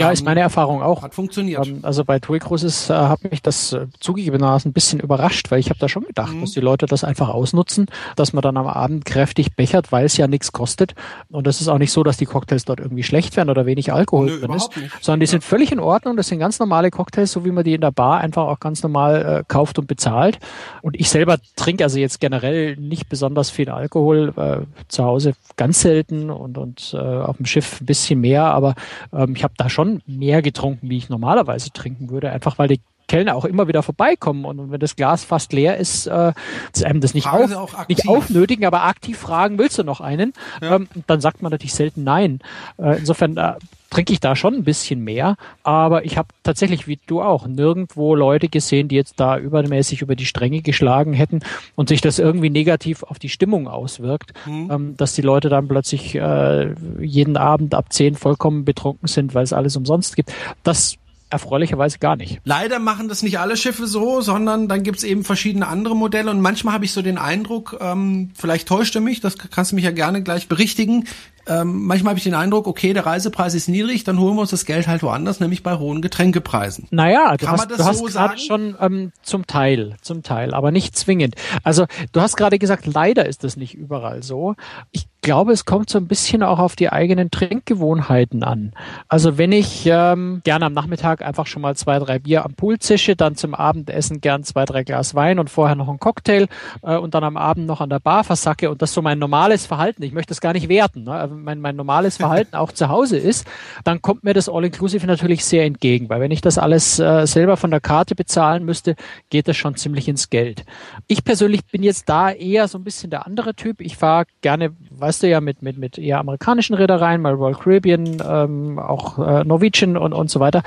Ja, 0.00 0.08
ähm, 0.08 0.12
ist 0.12 0.24
meine 0.24 0.40
Erfahrung 0.40 0.82
auch. 0.82 1.02
Hat 1.02 1.14
funktioniert. 1.14 1.66
Ähm, 1.66 1.80
also 1.82 2.04
bei 2.04 2.18
TUI 2.18 2.38
Cruises 2.38 2.90
äh, 2.90 2.94
hat 2.94 3.30
mich 3.30 3.42
das 3.42 3.72
äh, 3.72 3.86
zugegebenermaßen 4.00 4.70
ein 4.70 4.72
bisschen 4.72 5.00
überrascht, 5.00 5.50
weil 5.50 5.60
ich 5.60 5.70
habe 5.70 5.78
da 5.78 5.88
schon 5.88 6.04
gedacht, 6.04 6.34
mhm. 6.34 6.40
dass 6.42 6.52
die 6.52 6.60
Leute 6.60 6.86
das 6.86 7.04
einfach 7.04 7.28
ausnutzen, 7.28 7.86
dass 8.16 8.32
man 8.32 8.42
dann 8.42 8.56
am 8.56 8.66
Abend 8.66 9.04
kräftig 9.04 9.56
bechert, 9.56 9.92
weil 9.92 10.04
es 10.04 10.16
ja 10.16 10.26
nichts 10.26 10.52
kostet. 10.52 10.94
Und 11.30 11.46
das 11.46 11.60
ist 11.60 11.68
auch 11.68 11.78
nicht 11.78 11.92
so, 11.92 12.02
dass 12.02 12.16
die 12.16 12.26
Cocktails 12.26 12.64
dort 12.64 12.80
irgendwie 12.80 13.02
schlecht 13.02 13.36
werden 13.36 13.50
oder 13.50 13.66
wenig 13.66 13.92
Alkohol 13.92 14.26
Nö, 14.26 14.40
drin 14.40 14.52
ist, 14.52 14.76
nicht. 14.76 14.92
sondern 15.00 15.20
die 15.20 15.26
ja. 15.26 15.30
sind 15.30 15.44
völlig 15.44 15.72
in 15.72 15.80
Ordnung. 15.80 16.16
Das 16.16 16.28
sind 16.28 16.38
ganz 16.38 16.58
normale 16.58 16.90
Cocktails, 16.90 17.32
so 17.32 17.44
wie 17.44 17.50
man 17.50 17.64
die 17.64 17.74
in 17.74 17.80
der 17.80 17.92
Bar 17.92 18.20
einfach 18.20 18.44
auch 18.46 18.60
ganz 18.60 18.82
normal 18.82 19.40
äh, 19.40 19.44
kauft 19.46 19.78
und 19.78 19.86
bezahlt. 19.86 20.38
Und 20.82 20.98
ich 20.98 21.08
selber 21.08 21.38
trinke 21.56 21.84
also 21.84 21.98
jetzt 21.98 22.20
generell 22.20 22.76
nicht 22.76 23.08
besonders 23.08 23.50
viel 23.50 23.70
Alkohol, 23.70 24.32
äh, 24.36 24.66
zu 24.88 25.04
Hause 25.04 25.34
ganz 25.56 25.80
selten 25.80 26.25
und, 26.30 26.58
und 26.58 26.94
äh, 26.94 26.98
auf 26.98 27.36
dem 27.36 27.46
Schiff 27.46 27.80
ein 27.80 27.86
bisschen 27.86 28.20
mehr, 28.20 28.44
aber 28.44 28.74
ähm, 29.12 29.34
ich 29.36 29.44
habe 29.44 29.54
da 29.56 29.68
schon 29.68 30.02
mehr 30.06 30.42
getrunken, 30.42 30.88
wie 30.90 30.98
ich 30.98 31.08
normalerweise 31.08 31.70
trinken 31.72 32.10
würde, 32.10 32.30
einfach 32.30 32.58
weil 32.58 32.68
die 32.68 32.80
Kellner 33.08 33.36
auch 33.36 33.44
immer 33.44 33.68
wieder 33.68 33.82
vorbeikommen 33.82 34.44
und 34.44 34.70
wenn 34.70 34.80
das 34.80 34.96
Glas 34.96 35.24
fast 35.24 35.52
leer 35.52 35.76
ist, 35.76 36.06
äh, 36.06 36.32
ist 36.72 36.84
einem 36.84 37.00
das 37.00 37.14
nicht, 37.14 37.28
auf, 37.28 37.88
nicht 37.88 38.08
aufnötigen, 38.08 38.64
aber 38.66 38.84
aktiv 38.84 39.18
fragen, 39.18 39.58
willst 39.58 39.78
du 39.78 39.84
noch 39.84 40.00
einen? 40.00 40.32
Ja. 40.60 40.76
Ähm, 40.76 40.88
dann 41.06 41.20
sagt 41.20 41.42
man 41.42 41.52
natürlich 41.52 41.74
selten 41.74 42.04
nein. 42.04 42.40
Äh, 42.78 42.98
insofern 42.98 43.36
äh, 43.36 43.54
trinke 43.96 44.12
ich 44.12 44.20
da 44.20 44.36
schon 44.36 44.52
ein 44.52 44.62
bisschen 44.62 45.02
mehr, 45.02 45.36
aber 45.62 46.04
ich 46.04 46.18
habe 46.18 46.28
tatsächlich, 46.42 46.86
wie 46.86 46.98
du 47.06 47.22
auch, 47.22 47.46
nirgendwo 47.46 48.14
Leute 48.14 48.50
gesehen, 48.50 48.88
die 48.88 48.94
jetzt 48.94 49.18
da 49.18 49.38
übermäßig 49.38 50.02
über 50.02 50.14
die 50.16 50.26
Stränge 50.26 50.60
geschlagen 50.60 51.14
hätten 51.14 51.40
und 51.76 51.88
sich 51.88 52.02
das 52.02 52.18
irgendwie 52.18 52.50
negativ 52.50 53.04
auf 53.04 53.18
die 53.18 53.30
Stimmung 53.30 53.68
auswirkt, 53.68 54.34
mhm. 54.44 54.70
ähm, 54.70 54.96
dass 54.98 55.14
die 55.14 55.22
Leute 55.22 55.48
dann 55.48 55.66
plötzlich 55.66 56.14
äh, 56.14 56.74
jeden 57.00 57.38
Abend 57.38 57.74
ab 57.74 57.90
zehn 57.90 58.16
vollkommen 58.16 58.66
betrunken 58.66 59.08
sind, 59.08 59.34
weil 59.34 59.44
es 59.44 59.54
alles 59.54 59.76
umsonst 59.76 60.14
gibt. 60.14 60.30
Das 60.62 60.98
erfreulicherweise 61.30 61.98
gar 61.98 62.16
nicht. 62.16 62.40
Leider 62.44 62.78
machen 62.78 63.08
das 63.08 63.22
nicht 63.22 63.38
alle 63.38 63.56
Schiffe 63.56 63.86
so, 63.86 64.20
sondern 64.20 64.68
dann 64.68 64.82
gibt's 64.82 65.04
eben 65.04 65.24
verschiedene 65.24 65.68
andere 65.68 65.96
Modelle 65.96 66.30
und 66.30 66.42
manchmal 66.42 66.74
habe 66.74 66.84
ich 66.84 66.92
so 66.92 67.00
den 67.00 67.16
Eindruck, 67.16 67.78
ähm, 67.80 68.30
vielleicht 68.34 68.68
täuscht 68.68 68.94
er 68.94 69.00
mich, 69.00 69.20
das 69.22 69.38
kannst 69.38 69.72
du 69.72 69.76
mich 69.76 69.86
ja 69.86 69.90
gerne 69.90 70.22
gleich 70.22 70.48
berichtigen, 70.48 71.06
ähm, 71.46 71.86
manchmal 71.86 72.10
habe 72.10 72.18
ich 72.18 72.24
den 72.24 72.34
Eindruck, 72.34 72.66
okay, 72.66 72.92
der 72.92 73.06
Reisepreis 73.06 73.54
ist 73.54 73.68
niedrig, 73.68 74.04
dann 74.04 74.18
holen 74.18 74.34
wir 74.36 74.42
uns 74.42 74.50
das 74.50 74.64
Geld 74.64 74.86
halt 74.86 75.02
woanders, 75.02 75.40
nämlich 75.40 75.62
bei 75.62 75.76
hohen 75.76 76.02
Getränkepreisen. 76.02 76.88
Naja, 76.90 77.36
du 77.36 77.46
Kann 77.46 77.58
hast, 77.58 77.70
du 77.70 77.84
hast 77.84 77.98
so 77.98 78.04
gerade 78.04 78.38
schon 78.38 78.76
ähm, 78.80 79.12
zum 79.22 79.46
Teil, 79.46 79.96
zum 80.00 80.22
Teil, 80.22 80.54
aber 80.54 80.72
nicht 80.72 80.96
zwingend. 80.96 81.34
Also 81.62 81.86
du 82.12 82.20
hast 82.20 82.36
gerade 82.36 82.58
gesagt, 82.58 82.86
leider 82.86 83.26
ist 83.26 83.44
das 83.44 83.56
nicht 83.56 83.74
überall 83.74 84.22
so. 84.22 84.54
Ich 84.90 85.06
glaube, 85.26 85.52
es 85.52 85.64
kommt 85.64 85.90
so 85.90 85.98
ein 85.98 86.06
bisschen 86.06 86.44
auch 86.44 86.60
auf 86.60 86.76
die 86.76 86.90
eigenen 86.90 87.32
Trinkgewohnheiten 87.32 88.44
an. 88.44 88.72
Also 89.08 89.38
wenn 89.38 89.50
ich 89.50 89.84
ähm, 89.86 90.40
gerne 90.44 90.66
am 90.66 90.72
Nachmittag 90.72 91.20
einfach 91.20 91.48
schon 91.48 91.62
mal 91.62 91.74
zwei, 91.74 91.98
drei 91.98 92.20
Bier 92.20 92.44
am 92.44 92.54
Pool 92.54 92.78
zische, 92.78 93.16
dann 93.16 93.34
zum 93.34 93.52
Abendessen 93.52 94.20
gern 94.20 94.44
zwei, 94.44 94.64
drei 94.64 94.84
Glas 94.84 95.16
Wein 95.16 95.40
und 95.40 95.50
vorher 95.50 95.74
noch 95.74 95.88
ein 95.88 95.98
Cocktail 95.98 96.46
äh, 96.82 96.96
und 96.96 97.14
dann 97.14 97.24
am 97.24 97.36
Abend 97.36 97.66
noch 97.66 97.80
an 97.80 97.90
der 97.90 97.98
Bar 97.98 98.22
versacke 98.22 98.70
und 98.70 98.82
das 98.82 98.92
so 98.92 99.02
mein 99.02 99.18
normales 99.18 99.66
Verhalten, 99.66 100.04
ich 100.04 100.12
möchte 100.12 100.32
es 100.32 100.40
gar 100.40 100.52
nicht 100.52 100.68
werten, 100.68 101.02
ne? 101.02 101.12
Mein, 101.42 101.60
mein 101.60 101.76
normales 101.76 102.16
Verhalten 102.16 102.56
auch 102.56 102.72
zu 102.72 102.88
Hause 102.88 103.16
ist, 103.18 103.46
dann 103.84 104.02
kommt 104.02 104.24
mir 104.24 104.34
das 104.34 104.48
All-Inclusive 104.48 105.06
natürlich 105.06 105.44
sehr 105.44 105.64
entgegen, 105.64 106.08
weil 106.08 106.20
wenn 106.20 106.30
ich 106.30 106.40
das 106.40 106.58
alles 106.58 106.98
äh, 106.98 107.26
selber 107.26 107.56
von 107.56 107.70
der 107.70 107.80
Karte 107.80 108.14
bezahlen 108.14 108.64
müsste, 108.64 108.96
geht 109.30 109.48
das 109.48 109.56
schon 109.56 109.76
ziemlich 109.76 110.08
ins 110.08 110.30
Geld. 110.30 110.64
Ich 111.06 111.24
persönlich 111.24 111.64
bin 111.66 111.82
jetzt 111.82 112.08
da 112.08 112.30
eher 112.30 112.68
so 112.68 112.78
ein 112.78 112.84
bisschen 112.84 113.10
der 113.10 113.26
andere 113.26 113.54
Typ. 113.54 113.80
Ich 113.80 113.96
fahre 113.96 114.26
gerne, 114.40 114.74
weißt 114.98 115.22
du 115.22 115.28
ja, 115.28 115.40
mit, 115.40 115.62
mit, 115.62 115.78
mit 115.78 115.98
eher 115.98 116.18
amerikanischen 116.18 116.74
Reedereien, 116.74 117.20
mal 117.20 117.34
Royal 117.34 117.54
Caribbean, 117.54 118.22
ähm, 118.26 118.78
auch 118.78 119.18
äh, 119.18 119.44
Norwegian 119.44 119.96
und, 119.96 120.12
und 120.12 120.30
so 120.30 120.40
weiter. 120.40 120.62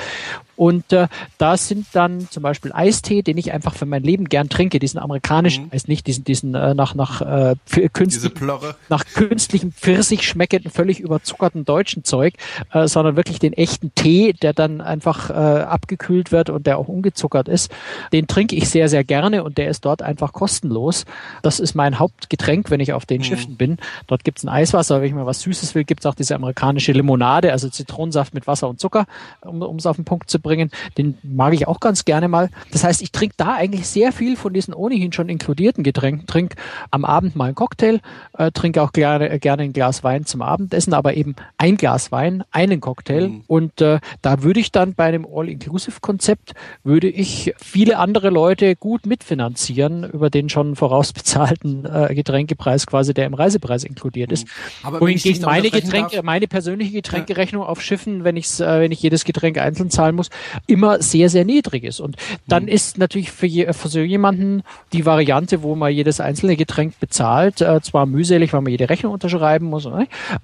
Und 0.60 0.92
äh, 0.92 1.08
da 1.38 1.56
sind 1.56 1.88
dann 1.94 2.30
zum 2.30 2.44
Beispiel 2.44 2.74
Eistee, 2.74 3.22
den 3.22 3.38
ich 3.38 3.54
einfach 3.54 3.74
für 3.74 3.86
mein 3.86 4.04
Leben 4.04 4.26
gern 4.26 4.50
trinke, 4.50 4.80
diesen 4.80 5.00
amerikanischen, 5.00 5.68
mhm. 5.68 5.72
heißt 5.72 5.88
nicht 5.88 6.06
diesen, 6.06 6.26
diesen 6.26 6.54
äh, 6.54 6.74
nach 6.74 6.96
nach 6.96 7.22
äh, 7.22 7.56
künstlichen, 7.94 8.52
nach 8.90 9.06
künstlichem 9.06 9.72
Pfirsich 9.72 10.28
schmeckenden, 10.28 10.70
völlig 10.70 11.00
überzuckerten 11.00 11.64
deutschen 11.64 12.04
Zeug, 12.04 12.34
äh, 12.74 12.90
sondern 12.90 13.16
wirklich 13.16 13.40
den 13.40 13.54
echten 13.54 13.96
Tee, 13.96 14.34
der 14.34 14.52
dann 14.52 14.82
einfach 14.82 15.30
äh, 15.30 15.34
abgekühlt 15.34 16.34
wird 16.34 16.50
und 16.50 16.68
der 16.68 16.78
auch 16.78 16.90
ungezuckert 16.90 17.48
ist. 17.48 17.72
Den 18.12 18.28
trinke 18.28 18.58
ich 18.58 18.70
sehr, 18.70 18.90
sehr 18.90 19.06
gerne 19.06 19.46
und 19.46 19.58
der 19.58 19.70
ist 19.70 19.86
dort 19.86 20.02
einfach 20.02 20.34
kostenlos. 20.34 21.06
Das 21.42 21.62
ist 21.62 21.74
mein 21.74 22.00
Hauptgetränk, 22.00 22.70
wenn 22.70 22.82
ich 22.82 22.92
auf 22.92 23.06
den 23.06 23.20
mhm. 23.20 23.24
Schiffen 23.24 23.56
bin. 23.56 23.78
Dort 24.08 24.19
gibt's 24.24 24.44
ein 24.44 24.50
Eiswasser, 24.50 25.02
wenn 25.02 25.08
ich 25.08 25.14
mal 25.14 25.26
was 25.26 25.42
Süßes 25.42 25.76
will, 25.76 25.84
gibt's 25.84 26.06
auch 26.06 26.16
diese 26.16 26.36
amerikanische 26.36 26.92
Limonade, 26.92 27.52
also 27.52 27.70
Zitronensaft 27.70 28.34
mit 28.34 28.48
Wasser 28.48 28.70
und 28.70 28.80
Zucker, 28.80 29.06
um 29.42 29.78
es 29.78 29.86
auf 29.86 29.96
den 29.96 30.06
Punkt 30.06 30.30
zu 30.30 30.40
bringen. 30.40 30.70
Den 30.98 31.18
mag 31.24 31.54
ich 31.54 31.68
auch 31.68 31.80
ganz 31.80 32.06
gerne 32.06 32.28
mal. 32.28 32.50
Das 32.72 32.84
heißt, 32.84 33.02
ich 33.02 33.12
trinke 33.12 33.36
da 33.38 33.56
eigentlich 33.56 33.88
sehr 33.88 34.12
viel 34.12 34.36
von 34.36 34.54
diesen 34.54 34.74
ohnehin 34.74 35.14
schon 35.14 35.30
inkludierten 35.30 35.84
Getränken. 35.84 36.28
Trink 36.28 36.56
am 36.92 37.06
Abend 37.06 37.36
mal 37.36 37.46
einen 37.46 37.56
Cocktail, 37.56 38.02
äh, 38.38 38.52
trinke 38.52 38.82
auch 38.82 38.92
gerne, 38.92 39.30
äh, 39.30 39.40
gerne 39.40 39.64
ein 39.64 39.74
Glas 39.74 40.04
Wein 40.04 40.26
zum 40.26 40.42
Abendessen, 40.42 40.94
aber 40.94 41.16
eben 41.16 41.36
ein 41.58 41.78
Glas 41.78 42.12
Wein, 42.12 42.44
einen 42.52 42.82
Cocktail. 42.82 43.30
Mhm. 43.30 43.44
Und 43.48 43.82
äh, 43.82 44.00
da 44.22 44.44
würde 44.44 44.60
ich 44.60 44.72
dann 44.72 44.94
bei 44.94 45.06
einem 45.06 45.26
All-Inclusive-Konzept, 45.26 46.54
würde 46.84 47.10
ich 47.10 47.54
viele 47.58 47.98
andere 47.98 48.30
Leute 48.30 48.76
gut 48.76 49.06
mitfinanzieren 49.06 50.04
über 50.04 50.30
den 50.30 50.50
schon 50.50 50.76
vorausbezahlten 50.76 51.86
äh, 51.86 52.14
Getränkepreis 52.14 52.86
quasi, 52.86 53.14
der 53.14 53.26
im 53.26 53.34
Reisepreis 53.34 53.84
inkludiert 53.84 54.09
ist. 54.16 54.46
Mhm. 54.46 54.52
Aber 54.84 55.02
Wohingegen 55.02 55.42
meine 55.42 55.70
Getränke, 55.70 56.18
darf, 56.18 56.26
meine 56.26 56.48
persönliche 56.48 56.92
Getränkerechnung 56.92 57.64
ja. 57.64 57.68
auf 57.70 57.82
Schiffen, 57.82 58.24
wenn 58.24 58.38
ich 58.38 58.60
äh, 58.60 58.82
wenn 58.82 58.92
ich 58.92 59.02
jedes 59.02 59.26
Getränk 59.26 59.58
einzeln 59.58 59.90
zahlen 59.90 60.16
muss, 60.16 60.30
immer 60.68 61.02
sehr, 61.02 61.30
sehr 61.30 61.46
niedrig 61.46 61.84
ist. 61.84 62.00
Und 62.00 62.18
dann 62.48 62.64
mhm. 62.64 62.70
ist 62.70 62.98
natürlich 62.98 63.32
für, 63.32 63.48
je, 63.48 63.72
für 63.74 63.88
so 63.88 64.00
jemanden 64.00 64.64
die 64.94 65.06
Variante, 65.06 65.64
wo 65.64 65.76
man 65.76 65.92
jedes 65.92 66.20
einzelne 66.20 66.56
Getränk 66.56 67.00
bezahlt, 67.00 67.62
äh, 67.62 67.82
zwar 67.82 68.06
mühselig, 68.06 68.54
weil 68.54 68.62
man 68.62 68.72
jede 68.72 68.90
Rechnung 68.90 69.14
unterschreiben 69.14 69.68
muss, 69.68 69.88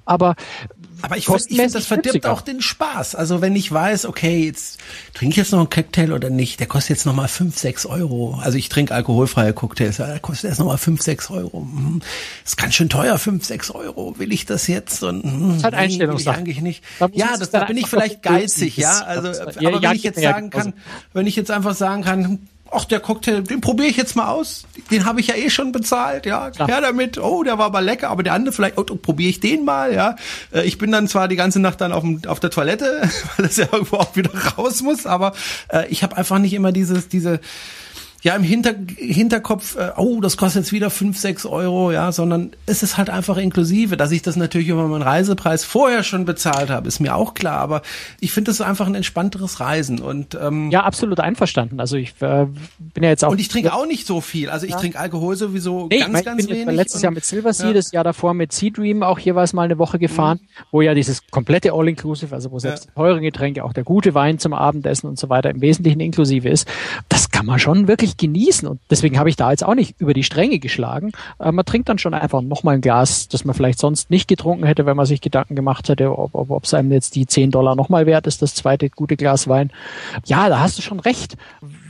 aber 0.05 0.36
aber 1.05 1.17
ich, 1.17 1.29
ich 1.29 1.57
finde, 1.57 1.71
das 1.71 1.85
verdirbt 1.85 2.25
auch 2.25 2.41
den 2.41 2.62
Spaß. 2.62 3.13
Also 3.13 3.39
wenn 3.41 3.55
ich 3.55 3.71
weiß, 3.71 4.05
okay, 4.05 4.45
jetzt 4.45 4.79
trinke 5.13 5.33
ich 5.33 5.38
jetzt 5.38 5.51
noch 5.51 5.59
einen 5.59 5.69
Cocktail 5.69 6.12
oder 6.12 6.31
nicht, 6.31 6.59
der 6.59 6.67
kostet 6.67 6.97
jetzt 6.97 7.05
nochmal 7.05 7.27
fünf, 7.27 7.57
sechs 7.57 7.85
Euro. 7.85 8.39
Also 8.41 8.57
ich 8.57 8.69
trinke 8.69 8.93
alkoholfreie 8.93 9.53
Cocktails, 9.53 9.97
der 9.97 10.19
kostet 10.19 10.50
jetzt 10.50 10.59
nochmal 10.59 10.79
fünf, 10.79 11.03
sechs 11.03 11.29
Euro. 11.29 11.62
Hm, 11.62 12.01
ist 12.43 12.57
ganz 12.57 12.74
schön 12.74 12.89
teuer, 12.89 13.19
fünf, 13.19 13.45
sechs 13.45 13.69
Euro. 13.69 14.17
Will 14.17 14.33
ich 14.33 14.45
das 14.45 14.67
jetzt? 14.67 15.03
Und, 15.03 15.24
hm, 15.24 15.47
das 15.50 15.57
ist 15.57 15.63
halt 15.63 15.74
Einstellungssache. 15.75 16.38
eigentlich 16.38 16.62
nicht. 16.62 16.83
Da 17.00 17.07
ja, 17.13 17.38
das, 17.38 17.51
da 17.51 17.65
bin 17.65 17.77
ich 17.77 17.88
vielleicht 17.88 18.24
geizig, 18.24 18.75
ja. 18.75 19.01
Also, 19.01 19.29
aber 19.29 19.81
wenn 19.81 19.95
ich 19.95 20.03
jetzt 20.03 20.19
sagen 20.19 20.50
kann, 20.50 20.74
wenn 21.13 21.27
ich 21.27 21.35
jetzt 21.35 21.51
einfach 21.51 21.75
sagen 21.75 22.03
kann, 22.03 22.47
ach, 22.72 22.86
der 22.86 23.00
Cocktail, 23.00 23.41
den 23.41 23.62
probiere 23.62 23.89
ich 23.89 23.98
jetzt 23.98 24.15
mal 24.15 24.27
aus. 24.27 24.65
Den 24.91 25.05
habe 25.05 25.19
ich 25.19 25.27
ja 25.27 25.36
eh 25.36 25.50
schon 25.50 25.72
bezahlt, 25.72 26.25
ja. 26.25 26.50
Klar. 26.51 26.69
Ja, 26.69 26.81
damit, 26.81 27.17
oh, 27.17 27.43
der 27.43 27.57
war 27.57 27.65
aber 27.65 27.81
lecker, 27.81 28.10
aber 28.10 28.24
der 28.24 28.34
andere 28.34 28.53
vielleicht, 28.53 28.77
oh, 28.77 28.86
oh 28.89 28.95
probiere 28.95 29.29
ich 29.29 29.39
den 29.39 29.65
mal, 29.65 29.93
ja. 29.93 30.15
Äh, 30.53 30.65
ich 30.65 30.77
bin 30.77 30.91
dann 30.91 31.07
zwar 31.07 31.27
die 31.27 31.36
ganze 31.36 31.60
Nacht 31.60 31.81
dann 31.81 31.91
auf, 31.91 32.03
dem, 32.03 32.22
auf 32.27 32.39
der 32.39 32.50
Toilette, 32.50 33.01
weil 33.38 33.45
das 33.45 33.57
ja 33.57 33.67
irgendwo 33.72 33.98
auch 33.98 34.15
wieder 34.15 34.31
raus 34.57 34.81
muss, 34.81 35.05
aber 35.05 35.34
äh, 35.69 35.88
ich 35.89 36.03
habe 36.03 36.17
einfach 36.17 36.39
nicht 36.39 36.53
immer 36.53 36.72
dieses, 36.72 37.07
diese, 37.07 37.39
ja 38.25 38.36
im 38.36 38.41
Hinter 38.41 38.74
Hinterkopf, 38.98 39.77
äh, 39.77 39.91
oh, 39.98 40.20
das 40.20 40.36
kostet 40.36 40.63
jetzt 40.63 40.72
wieder 40.72 40.89
fünf, 40.89 41.20
sechs 41.20 41.46
Euro, 41.46 41.91
ja, 41.91 42.12
sondern 42.12 42.51
es 42.65 42.82
ist 42.82 42.98
halt 42.98 43.12
einfach 43.12 43.38
inklusive. 43.38 43.98
Dass 43.98 44.12
ich 44.12 44.24
das 44.24 44.36
natürlich 44.36 44.67
über 44.67 44.88
meinen 44.88 45.03
Reisepreis 45.03 45.63
vorher 45.63 46.01
schon 46.01 46.25
bezahlt 46.25 46.72
habe, 46.72 46.88
ist 46.88 47.00
mir 47.00 47.15
auch 47.15 47.36
klar, 47.36 47.60
aber 47.60 47.84
ich 48.20 48.32
finde 48.32 48.50
das 48.50 48.62
einfach 48.62 48.88
ein 48.88 48.96
entspannteres 48.96 49.60
Reisen 49.60 50.00
und 50.00 50.36
ähm, 50.41 50.72
ja, 50.72 50.84
absolut 50.84 51.20
einverstanden. 51.20 51.79
Also 51.79 51.98
ich 51.98 52.20
äh, 52.22 52.48
bin 52.79 53.03
ja 53.03 53.10
jetzt 53.10 53.24
auch 53.24 53.29
und 53.29 53.39
ich 53.39 53.48
trinke 53.48 53.72
auch 53.75 53.86
nicht 53.86 54.08
so 54.08 54.22
viel. 54.22 54.50
Also 54.50 54.65
ich 54.65 54.72
ja. 54.72 54.79
trinke 54.79 54.98
Alkohol 54.98 55.36
sowieso 55.36 55.88
nee, 55.91 56.00
ganz, 56.00 56.17
ich 56.17 56.25
ganz 56.25 56.48
bin 56.48 56.55
wenig. 56.55 56.75
Letztes 56.75 57.03
Jahr 57.03 57.12
mit 57.12 57.25
Silver 57.25 57.53
Sea, 57.53 57.67
ja. 57.67 57.74
das 57.74 57.91
Jahr 57.91 58.03
davor 58.03 58.34
mit 58.34 58.53
Sea 58.53 58.72
Dream 58.72 59.03
auch 59.03 59.20
jeweils 59.20 59.53
mal 59.53 59.63
eine 59.63 59.77
Woche 59.77 60.00
gefahren, 60.00 60.39
mhm. 60.41 60.63
wo 60.72 60.82
ja 60.82 60.96
dieses 60.96 61.27
komplette 61.29 61.74
All-Inclusive, 61.74 62.34
also 62.34 62.50
wo 62.50 62.58
selbst 62.58 62.86
ja. 62.86 62.91
teure 62.96 63.22
Getränke, 63.22 63.63
auch 63.63 63.74
der 63.74 63.84
gute 63.84 64.15
Wein 64.15 64.39
zum 64.39 64.53
Abendessen 64.53 65.08
und 65.08 65.20
so 65.20 65.29
weiter 65.29 65.51
im 65.51 65.62
Wesentlichen 65.62 66.00
inklusive 66.00 66.50
ist. 66.50 66.67
Das 67.08 67.29
kann 67.29 67.46
man 67.46 67.60
schon 67.60 67.88
wirklich 67.88 68.14
genießen 68.17 68.67
und 68.67 68.79
Deswegen 68.89 69.17
habe 69.17 69.29
ich 69.29 69.36
da 69.36 69.51
jetzt 69.51 69.65
auch 69.65 69.75
nicht 69.75 70.00
über 70.00 70.13
die 70.13 70.24
Stränge 70.24 70.60
geschlagen. 70.60 71.12
Äh, 71.39 71.51
man 71.51 71.65
trinkt 71.65 71.89
dann 71.89 71.98
schon 71.98 72.13
einfach 72.13 72.41
nochmal 72.41 72.75
ein 72.75 72.81
Glas, 72.81 73.27
das 73.27 73.45
man 73.45 73.55
vielleicht 73.55 73.79
sonst 73.79 74.10
nicht 74.10 74.27
getrunken 74.27 74.65
hätte, 74.65 74.86
wenn 74.86 74.95
man 74.95 75.05
sich 75.05 75.22
Gedanken 75.22 75.55
gemacht 75.55 75.89
hätte, 75.89 76.17
ob, 76.17 76.36
ob, 76.36 76.51
ob 76.51 76.63
es 76.63 76.74
einem 76.74 76.91
jetzt 76.91 77.15
die 77.15 77.25
10 77.25 77.51
Dollar 77.51 77.75
nochmal 77.75 78.05
wert 78.05 78.27
ist, 78.27 78.41
das 78.41 78.53
zweite 78.53 78.89
gute 78.89 79.17
Glas 79.17 79.48
Wein. 79.48 79.72
Ja, 80.25 80.50
da 80.50 80.60
hast 80.60 80.77
du 80.77 80.81
schon 80.81 81.00
recht 81.00 81.36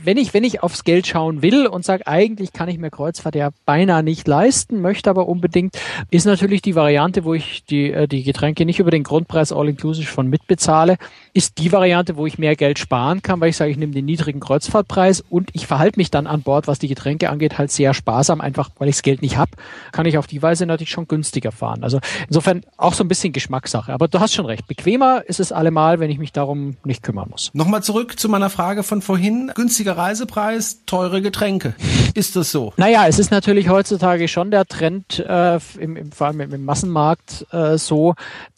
wenn 0.06 0.16
ich, 0.16 0.32
wenn 0.32 0.44
ich 0.44 0.62
aufs 0.62 0.84
Geld 0.84 1.06
schauen 1.06 1.42
will 1.42 1.66
und 1.66 1.84
sage, 1.84 2.06
eigentlich 2.06 2.52
kann 2.52 2.68
ich 2.68 2.78
mir 2.78 2.90
Kreuzfahrt 2.90 3.34
ja 3.34 3.50
beinahe 3.66 4.04
nicht 4.04 4.28
leisten, 4.28 4.80
möchte 4.80 5.10
aber 5.10 5.28
unbedingt, 5.28 5.76
ist 6.10 6.26
natürlich 6.26 6.62
die 6.62 6.76
Variante, 6.76 7.24
wo 7.24 7.34
ich 7.34 7.64
die, 7.64 7.90
äh, 7.90 8.06
die 8.06 8.22
Getränke 8.22 8.64
nicht 8.64 8.78
über 8.78 8.92
den 8.92 9.02
Grundpreis 9.02 9.52
All-Inclusive 9.52 10.06
von 10.06 10.28
mitbezahle, 10.28 10.96
ist 11.36 11.58
die 11.58 11.70
Variante, 11.70 12.16
wo 12.16 12.26
ich 12.26 12.38
mehr 12.38 12.56
Geld 12.56 12.78
sparen 12.78 13.20
kann, 13.20 13.40
weil 13.40 13.50
ich 13.50 13.58
sage, 13.58 13.70
ich 13.70 13.76
nehme 13.76 13.92
den 13.92 14.06
niedrigen 14.06 14.40
Kreuzfahrtpreis 14.40 15.22
und 15.28 15.50
ich 15.52 15.66
verhalte 15.66 15.98
mich 15.98 16.10
dann 16.10 16.26
an 16.26 16.40
Bord, 16.40 16.66
was 16.66 16.78
die 16.78 16.88
Getränke 16.88 17.28
angeht, 17.28 17.58
halt 17.58 17.70
sehr 17.70 17.92
sparsam, 17.92 18.40
einfach 18.40 18.70
weil 18.78 18.88
ich 18.88 18.96
das 18.96 19.02
Geld 19.02 19.20
nicht 19.20 19.36
habe, 19.36 19.50
kann 19.92 20.06
ich 20.06 20.16
auf 20.16 20.26
die 20.26 20.40
Weise 20.40 20.64
natürlich 20.64 20.90
schon 20.90 21.06
günstiger 21.08 21.52
fahren. 21.52 21.84
Also 21.84 22.00
insofern 22.26 22.62
auch 22.78 22.94
so 22.94 23.04
ein 23.04 23.08
bisschen 23.08 23.34
Geschmackssache. 23.34 23.92
Aber 23.92 24.08
du 24.08 24.18
hast 24.18 24.32
schon 24.32 24.46
recht. 24.46 24.66
Bequemer 24.66 25.24
ist 25.26 25.38
es 25.38 25.52
allemal, 25.52 26.00
wenn 26.00 26.10
ich 26.10 26.18
mich 26.18 26.32
darum 26.32 26.78
nicht 26.84 27.02
kümmern 27.02 27.28
muss. 27.30 27.50
Nochmal 27.52 27.82
zurück 27.82 28.18
zu 28.18 28.30
meiner 28.30 28.48
Frage 28.48 28.82
von 28.82 29.02
vorhin. 29.02 29.52
Günstiger 29.54 29.98
Reisepreis, 29.98 30.84
teure 30.86 31.20
Getränke. 31.20 31.74
Ist 32.14 32.36
das 32.36 32.50
so? 32.50 32.72
Naja, 32.78 33.06
es 33.06 33.18
ist 33.18 33.30
natürlich 33.30 33.68
heutzutage 33.68 34.28
schon 34.28 34.50
der 34.50 34.64
Trend, 34.64 35.18
äh, 35.18 35.58
im, 35.78 35.96
im, 35.96 36.12
vor 36.12 36.28
allem 36.28 36.40
im 36.40 36.64
Massenmarkt 36.64 37.46
äh, 37.52 37.76
so, 37.76 38.14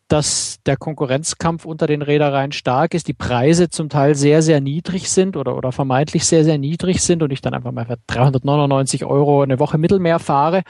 dass 0.09 0.59
der 0.65 0.77
Konkurrenzkampf 0.77 1.67
unter 1.67 1.87
den 1.87 2.01
Reedereien 2.01 2.53
stark 2.53 2.95
ist, 2.95 3.09
die 3.09 3.15
Preise 3.15 3.69
zum 3.69 3.91
Teil 3.91 4.15
sehr, 4.15 4.41
sehr 4.41 4.61
niedrig 4.61 5.11
sind 5.11 5.37
oder, 5.37 5.57
oder 5.57 5.71
vermeintlich 5.71 6.25
sehr, 6.25 6.45
sehr 6.45 6.57
niedrig 6.57 7.03
sind 7.03 7.23
und 7.23 7.31
ich 7.31 7.43
dann 7.43 7.53
einfach 7.53 7.73
mal 7.73 7.85
für 7.85 7.99
399 8.07 9.05
Euro 9.05 9.43
eine 9.43 9.59
Woche 9.59 9.77
Mittelmeer 9.77 10.19
fahre. 10.19 10.63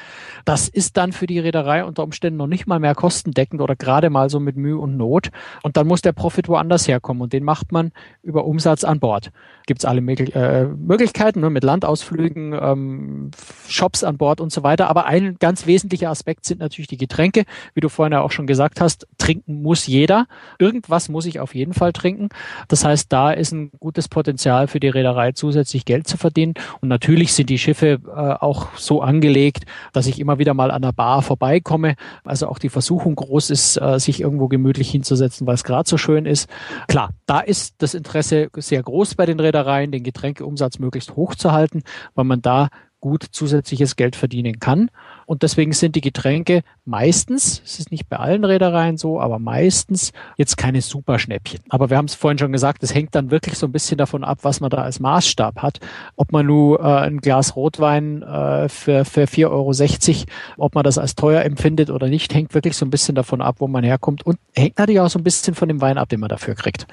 Das 0.45 0.68
ist 0.68 0.97
dann 0.97 1.12
für 1.12 1.28
die 1.28 1.38
Reederei 1.38 1.85
unter 1.85 2.02
Umständen 2.02 2.37
noch 2.37 2.49
nicht 2.49 2.66
mal 2.66 2.80
mehr 2.80 2.97
kostendeckend 2.97 3.61
oder 3.61 3.76
gerade 3.76 4.11
mal 4.11 4.28
so 4.28 4.40
mit 4.40 4.57
Mühe 4.57 4.76
und 4.78 4.97
Not. 4.97 5.28
Und 5.62 5.76
dann 5.76 5.87
muss 5.87 6.02
der 6.02 6.12
Profit 6.12 6.49
woanders 6.49 6.88
herkommen 6.88 7.23
und 7.23 7.33
den 7.33 7.45
macht 7.45 7.71
man 7.71 7.92
über 8.23 8.45
Umsatz 8.45 8.83
an 8.83 8.99
Bord. 8.99 9.30
Gibt 9.66 9.80
es 9.80 9.85
alle 9.85 10.00
äh, 10.00 10.64
Möglichkeiten 10.64 11.40
ne, 11.40 11.50
mit 11.50 11.62
Landausflügen, 11.62 12.54
ähm, 12.61 13.30
Shops 13.68 14.02
an 14.02 14.16
Bord 14.16 14.40
und 14.40 14.50
so 14.50 14.64
weiter. 14.64 14.88
Aber 14.88 15.07
ein 15.07 15.37
ganz 15.38 15.66
wesentlicher 15.66 16.11
Aspekt 16.11 16.45
sind 16.45 16.59
natürlich 16.59 16.88
die 16.88 16.97
Getränke, 16.97 17.45
wie 17.75 17.80
du 17.80 17.88
vorhin 17.88 18.12
ja 18.12 18.23
auch 18.23 18.33
schon 18.33 18.47
gesagt 18.47 18.80
hast 18.80 19.07
trinken 19.28 19.62
muss 19.62 19.87
jeder. 19.87 20.26
Irgendwas 20.58 21.11
muss 21.11 21.26
ich 21.26 21.38
auf 21.38 21.54
jeden 21.54 21.75
Fall 21.75 21.92
trinken. 21.92 22.30
Das 22.68 22.85
heißt, 22.85 23.12
da 23.12 23.30
ist 23.30 23.52
ein 23.52 23.70
gutes 23.78 24.08
Potenzial 24.08 24.68
für 24.68 24.80
die 24.80 24.88
Reederei 24.88 25.32
zusätzlich 25.32 25.85
Geld 25.85 26.08
zu 26.08 26.16
verdienen. 26.16 26.54
Und 26.80 26.88
natürlich 26.88 27.35
sind 27.35 27.50
die 27.50 27.58
Schiffe 27.58 28.00
äh, 28.06 28.11
auch 28.11 28.68
so 28.76 29.02
angelegt, 29.02 29.64
dass 29.92 30.06
ich 30.06 30.18
immer 30.18 30.38
wieder 30.38 30.54
mal 30.54 30.70
an 30.70 30.80
der 30.80 30.92
Bar 30.92 31.20
vorbeikomme. 31.20 31.97
Also 32.25 32.49
auch 32.49 32.58
die 32.58 32.70
Versuchung 32.70 33.16
groß 33.16 33.50
ist, 33.50 33.76
äh, 33.76 33.99
sich 33.99 34.23
irgendwo 34.23 34.49
gemütlich 34.49 34.90
hinzusetzen, 34.90 35.47
weil 35.47 35.54
es 35.54 35.64
gerade 35.64 35.88
so 35.88 35.99
schön 35.99 36.25
ist. 36.25 36.49
Klar, 36.87 37.11
da 37.26 37.40
ist 37.40 37.75
das 37.82 37.92
Interesse 37.92 38.49
sehr 38.56 38.82
groß 38.82 39.14
bei 39.14 39.26
den 39.26 39.40
Reedereien, 39.40 39.92
den 39.92 40.04
Getränkeumsatz 40.04 40.78
möglichst 40.78 41.16
hoch 41.16 41.35
zu 41.35 41.52
halten, 41.52 41.82
weil 42.14 42.25
man 42.25 42.40
da 42.40 42.68
gut 43.00 43.26
zusätzliches 43.30 43.97
Geld 43.97 44.16
verdienen 44.16 44.58
kann. 44.58 44.90
Und 45.28 45.42
deswegen 45.42 45.75
sind 45.75 45.94
die 45.94 46.00
Getränke 46.00 46.62
meistens, 46.87 47.61
es 47.62 47.78
ist 47.78 47.90
nicht 47.90 48.08
bei 48.08 48.16
allen 48.16 48.47
Reedereien 48.47 48.97
so, 48.97 49.20
aber 49.20 49.38
meistens 49.38 50.12
jetzt 50.38 50.56
keine 50.56 50.80
Superschnäppchen. 50.80 51.61
Aber 51.68 51.90
wir 51.90 51.99
haben 51.99 52.06
es 52.06 52.14
vorhin 52.14 52.38
schon 52.38 52.50
gesagt, 52.50 52.82
es 52.82 52.94
hängt 52.94 53.14
dann 53.14 53.30
wirklich 53.30 53.58
so 53.58 53.66
ein 53.66 53.73
bisschen 53.73 53.99
davon 53.99 54.25
ab, 54.25 54.38
was 54.40 54.61
man 54.61 54.70
da 54.70 54.78
als 54.78 55.00
Maßstab 55.00 55.61
hat. 55.61 55.80
Ob 56.16 56.32
man 56.32 56.47
nur 56.47 56.80
äh, 56.80 57.00
ein 57.00 57.18
Glas 57.18 57.56
Rotwein 57.56 58.23
äh, 58.23 58.70
für, 58.70 59.04
für 59.04 59.25
4,60 59.25 59.49
Euro, 59.50 60.26
ob 60.56 60.75
man 60.75 60.82
das 60.82 60.97
als 60.97 61.14
teuer 61.14 61.42
empfindet 61.42 61.90
oder 61.90 62.08
nicht, 62.08 62.32
hängt 62.32 62.54
wirklich 62.54 62.78
so 62.78 62.87
ein 62.87 62.90
bisschen 62.90 63.14
davon 63.14 63.42
ab, 63.42 63.56
wo 63.58 63.68
man 63.68 63.85
herkommt 63.85 64.25
und 64.25 64.38
hängt 64.56 64.78
natürlich 64.78 65.00
auch 65.00 65.11
so 65.11 65.18
ein 65.18 65.25
bisschen 65.25 65.54
von 65.54 65.68
dem 65.68 65.82
Wein 65.82 65.99
ab, 65.99 66.08
den 66.08 66.20
man 66.20 66.30
dafür 66.30 66.54
kriegt. 66.54 66.87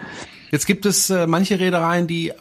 Jetzt 0.52 0.66
gibt 0.66 0.86
es 0.86 1.10
äh, 1.10 1.26
manche 1.26 1.58
Reedereien, 1.58 2.06
die, 2.06 2.34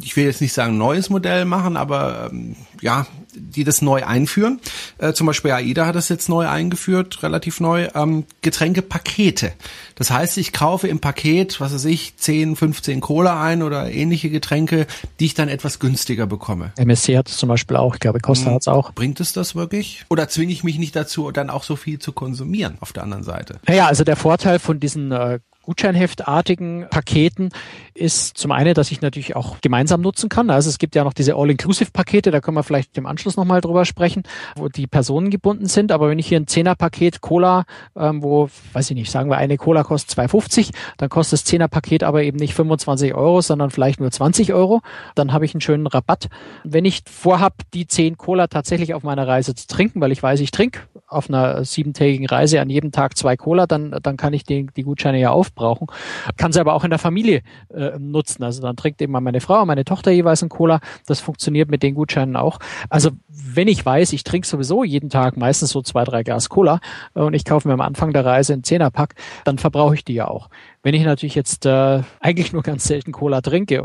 ich 0.00 0.16
will 0.16 0.24
jetzt 0.24 0.40
nicht 0.40 0.52
sagen 0.52 0.76
neues 0.76 1.08
Modell 1.08 1.44
machen, 1.44 1.76
aber 1.76 2.30
ähm, 2.32 2.56
ja, 2.80 3.06
die 3.34 3.64
das 3.64 3.82
neu 3.82 4.04
einführen. 4.04 4.60
Äh, 4.98 5.12
zum 5.12 5.26
Beispiel 5.26 5.52
AIDA 5.52 5.86
hat 5.86 5.94
das 5.94 6.08
jetzt 6.08 6.28
neu 6.28 6.48
eingeführt, 6.48 7.22
relativ 7.22 7.60
neu, 7.60 7.88
ähm, 7.94 8.24
Getränkepakete. 8.42 9.52
Das 9.94 10.10
heißt, 10.10 10.38
ich 10.38 10.52
kaufe 10.52 10.88
im 10.88 11.00
Paket, 11.00 11.60
was 11.60 11.74
weiß 11.74 11.84
ich, 11.86 12.16
10, 12.16 12.56
15 12.56 13.00
Cola 13.00 13.42
ein 13.42 13.62
oder 13.62 13.90
ähnliche 13.90 14.30
Getränke, 14.30 14.86
die 15.18 15.26
ich 15.26 15.34
dann 15.34 15.48
etwas 15.48 15.78
günstiger 15.78 16.26
bekomme. 16.26 16.72
MSC 16.76 17.18
hat 17.18 17.28
es 17.28 17.36
zum 17.36 17.48
Beispiel 17.48 17.76
auch, 17.76 17.94
ich 17.94 18.00
glaube 18.00 18.20
Costa 18.20 18.46
hm, 18.46 18.54
hat 18.54 18.62
es 18.62 18.68
auch. 18.68 18.92
Bringt 18.92 19.20
es 19.20 19.32
das 19.32 19.54
wirklich? 19.54 20.04
Oder 20.08 20.28
zwinge 20.28 20.52
ich 20.52 20.64
mich 20.64 20.78
nicht 20.78 20.96
dazu, 20.96 21.30
dann 21.30 21.50
auch 21.50 21.64
so 21.64 21.76
viel 21.76 21.98
zu 21.98 22.12
konsumieren 22.12 22.78
auf 22.80 22.92
der 22.92 23.02
anderen 23.02 23.24
Seite? 23.24 23.60
Naja, 23.66 23.86
also 23.86 24.04
der 24.04 24.16
Vorteil 24.16 24.58
von 24.58 24.80
diesen 24.80 25.12
äh, 25.12 25.40
Gutscheinheftartigen 25.62 26.86
Paketen 26.90 27.50
ist 27.94 28.38
zum 28.38 28.50
einen, 28.50 28.74
dass 28.74 28.90
ich 28.90 29.02
natürlich 29.02 29.36
auch 29.36 29.60
gemeinsam 29.60 30.00
nutzen 30.00 30.28
kann. 30.28 30.50
Also 30.50 30.70
es 30.70 30.78
gibt 30.78 30.94
ja 30.94 31.04
noch 31.04 31.12
diese 31.12 31.34
All-Inclusive-Pakete, 31.34 32.30
da 32.30 32.40
können 32.40 32.56
wir 32.56 32.62
vielleicht 32.62 32.96
im 32.96 33.06
Anschluss 33.06 33.36
nochmal 33.36 33.60
drüber 33.60 33.84
sprechen, 33.84 34.22
wo 34.56 34.68
die 34.68 34.86
Personen 34.86 35.30
gebunden 35.30 35.66
sind. 35.66 35.92
Aber 35.92 36.08
wenn 36.08 36.18
ich 36.18 36.26
hier 36.26 36.40
ein 36.40 36.46
Zehner-Paket 36.46 37.20
Cola, 37.20 37.64
ähm, 37.96 38.22
wo, 38.22 38.48
weiß 38.72 38.90
ich 38.90 38.96
nicht, 38.96 39.10
sagen 39.10 39.30
wir 39.30 39.36
eine 39.36 39.58
Cola 39.58 39.84
kostet 39.84 40.18
2,50, 40.18 40.70
dann 40.96 41.08
kostet 41.08 41.40
das 41.40 41.44
Zehner-Paket 41.44 42.04
aber 42.04 42.22
eben 42.22 42.38
nicht 42.38 42.54
25 42.54 43.14
Euro, 43.14 43.40
sondern 43.42 43.70
vielleicht 43.70 44.00
nur 44.00 44.10
20 44.10 44.54
Euro. 44.54 44.80
Dann 45.14 45.32
habe 45.32 45.44
ich 45.44 45.54
einen 45.54 45.60
schönen 45.60 45.86
Rabatt. 45.86 46.28
Wenn 46.64 46.84
ich 46.84 47.02
vorhab, 47.10 47.54
die 47.74 47.86
10 47.86 48.16
Cola 48.16 48.46
tatsächlich 48.46 48.94
auf 48.94 49.02
meiner 49.02 49.28
Reise 49.28 49.54
zu 49.54 49.66
trinken, 49.66 50.00
weil 50.00 50.12
ich 50.12 50.22
weiß, 50.22 50.40
ich 50.40 50.50
trinke 50.50 50.80
auf 51.10 51.28
einer 51.28 51.64
siebentägigen 51.64 52.26
Reise 52.26 52.60
an 52.60 52.70
jedem 52.70 52.92
Tag 52.92 53.16
zwei 53.16 53.36
Cola, 53.36 53.66
dann, 53.66 53.96
dann 54.02 54.16
kann 54.16 54.32
ich 54.32 54.44
die, 54.44 54.66
die 54.66 54.82
Gutscheine 54.82 55.18
ja 55.18 55.30
aufbrauchen. 55.30 55.88
Kann 56.36 56.52
sie 56.52 56.60
aber 56.60 56.74
auch 56.74 56.84
in 56.84 56.90
der 56.90 56.98
Familie 56.98 57.42
äh, 57.74 57.98
nutzen. 57.98 58.44
Also 58.44 58.62
dann 58.62 58.76
trinkt 58.76 59.02
eben 59.02 59.12
meine 59.12 59.40
Frau, 59.40 59.64
meine 59.66 59.84
Tochter 59.84 60.10
jeweils 60.10 60.42
ein 60.42 60.48
Cola. 60.48 60.80
Das 61.06 61.20
funktioniert 61.20 61.68
mit 61.68 61.82
den 61.82 61.94
Gutscheinen 61.94 62.36
auch. 62.36 62.58
Also 62.88 63.10
wenn 63.32 63.68
ich 63.68 63.84
weiß, 63.84 64.12
ich 64.12 64.24
trinke 64.24 64.46
sowieso 64.46 64.84
jeden 64.84 65.10
Tag 65.10 65.36
meistens 65.36 65.70
so 65.70 65.82
zwei, 65.82 66.04
drei 66.04 66.22
Glas 66.22 66.48
Cola 66.48 66.80
äh, 67.14 67.20
und 67.20 67.34
ich 67.34 67.44
kaufe 67.44 67.68
mir 67.68 67.74
am 67.74 67.80
Anfang 67.80 68.12
der 68.12 68.24
Reise 68.24 68.52
einen 68.52 68.64
Zehnerpack, 68.64 69.14
dann 69.44 69.58
verbrauche 69.58 69.94
ich 69.94 70.04
die 70.04 70.14
ja 70.14 70.28
auch. 70.28 70.50
Wenn 70.82 70.94
ich 70.94 71.04
natürlich 71.04 71.34
jetzt 71.34 71.66
äh, 71.66 72.02
eigentlich 72.20 72.52
nur 72.52 72.62
ganz 72.62 72.84
selten 72.84 73.12
Cola 73.12 73.40
trinke, 73.40 73.84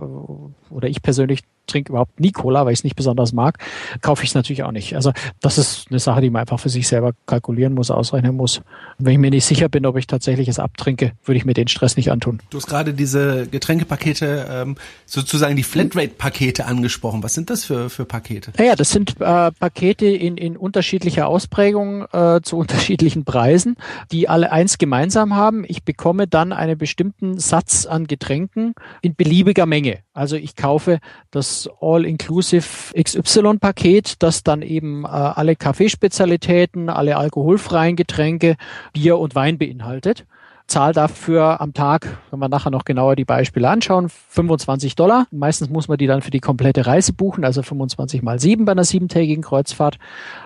oder 0.69 0.87
ich 0.87 1.01
persönlich 1.01 1.41
trinke 1.67 1.91
überhaupt 1.91 2.19
nie 2.19 2.31
Cola, 2.31 2.65
weil 2.65 2.73
ich 2.73 2.79
es 2.79 2.83
nicht 2.83 2.95
besonders 2.95 3.33
mag, 3.33 3.57
kaufe 4.01 4.23
ich 4.23 4.29
es 4.29 4.35
natürlich 4.35 4.63
auch 4.63 4.71
nicht. 4.71 4.95
Also 4.95 5.11
das 5.41 5.57
ist 5.57 5.87
eine 5.89 5.99
Sache, 5.99 6.21
die 6.21 6.29
man 6.29 6.41
einfach 6.41 6.59
für 6.59 6.69
sich 6.69 6.87
selber 6.87 7.13
kalkulieren 7.25 7.73
muss, 7.73 7.89
ausrechnen 7.91 8.35
muss. 8.35 8.59
Und 8.99 9.05
wenn 9.05 9.13
ich 9.13 9.19
mir 9.19 9.31
nicht 9.31 9.45
sicher 9.45 9.67
bin, 9.67 9.85
ob 9.85 9.97
ich 9.97 10.05
tatsächlich 10.05 10.47
es 10.47 10.59
abtrinke, 10.59 11.13
würde 11.23 11.37
ich 11.37 11.45
mir 11.45 11.53
den 11.53 11.67
Stress 11.67 11.97
nicht 11.97 12.11
antun. 12.11 12.39
Du 12.51 12.57
hast 12.57 12.67
gerade 12.67 12.93
diese 12.93 13.47
Getränkepakete, 13.47 14.47
ähm, 14.49 14.75
sozusagen 15.05 15.55
die 15.55 15.63
Flatrate-Pakete 15.63 16.65
angesprochen. 16.65 17.23
Was 17.23 17.33
sind 17.33 17.49
das 17.49 17.65
für, 17.65 17.89
für 17.89 18.05
Pakete? 18.05 18.51
Naja, 18.57 18.75
das 18.75 18.91
sind 18.91 19.15
äh, 19.19 19.23
Pakete 19.59 20.07
in, 20.07 20.37
in 20.37 20.57
unterschiedlicher 20.57 21.27
Ausprägung 21.27 22.05
äh, 22.11 22.41
zu 22.41 22.57
unterschiedlichen 22.65 23.25
Preisen, 23.25 23.75
die 24.11 24.29
alle 24.29 24.51
eins 24.51 24.77
gemeinsam 24.77 25.35
haben. 25.35 25.65
Ich 25.67 25.83
bekomme 25.83 26.27
dann 26.27 26.53
eine 26.53 26.75
bestimmten 26.75 27.39
Satz 27.39 27.85
an 27.85 28.07
Getränken 28.07 28.73
in 29.01 29.15
beliebiger 29.15 29.65
Menge. 29.65 29.99
Also 30.13 30.35
ich 30.35 30.55
kaufe 30.55 30.99
das 31.31 31.69
All-Inclusive 31.81 32.93
XY-Paket, 33.01 34.23
das 34.23 34.43
dann 34.43 34.61
eben 34.61 35.03
äh, 35.03 35.07
alle 35.07 35.55
Kaffeespezialitäten, 35.55 36.89
alle 36.89 37.17
alkoholfreien 37.17 37.95
Getränke, 37.95 38.55
Bier 38.93 39.17
und 39.17 39.35
Wein 39.35 39.57
beinhaltet 39.57 40.25
zahl 40.67 40.93
dafür 40.93 41.61
am 41.61 41.73
Tag, 41.73 42.17
wenn 42.31 42.39
wir 42.39 42.49
nachher 42.49 42.71
noch 42.71 42.85
genauer 42.85 43.15
die 43.15 43.25
Beispiele 43.25 43.69
anschauen, 43.69 44.09
25 44.09 44.95
Dollar. 44.95 45.27
Meistens 45.31 45.69
muss 45.69 45.87
man 45.87 45.97
die 45.97 46.07
dann 46.07 46.21
für 46.21 46.31
die 46.31 46.39
komplette 46.39 46.85
Reise 46.85 47.13
buchen, 47.13 47.45
also 47.45 47.61
25 47.61 48.23
mal 48.23 48.39
7 48.39 48.65
bei 48.65 48.71
einer 48.71 48.83
siebentägigen 48.83 49.43
Kreuzfahrt. 49.43 49.99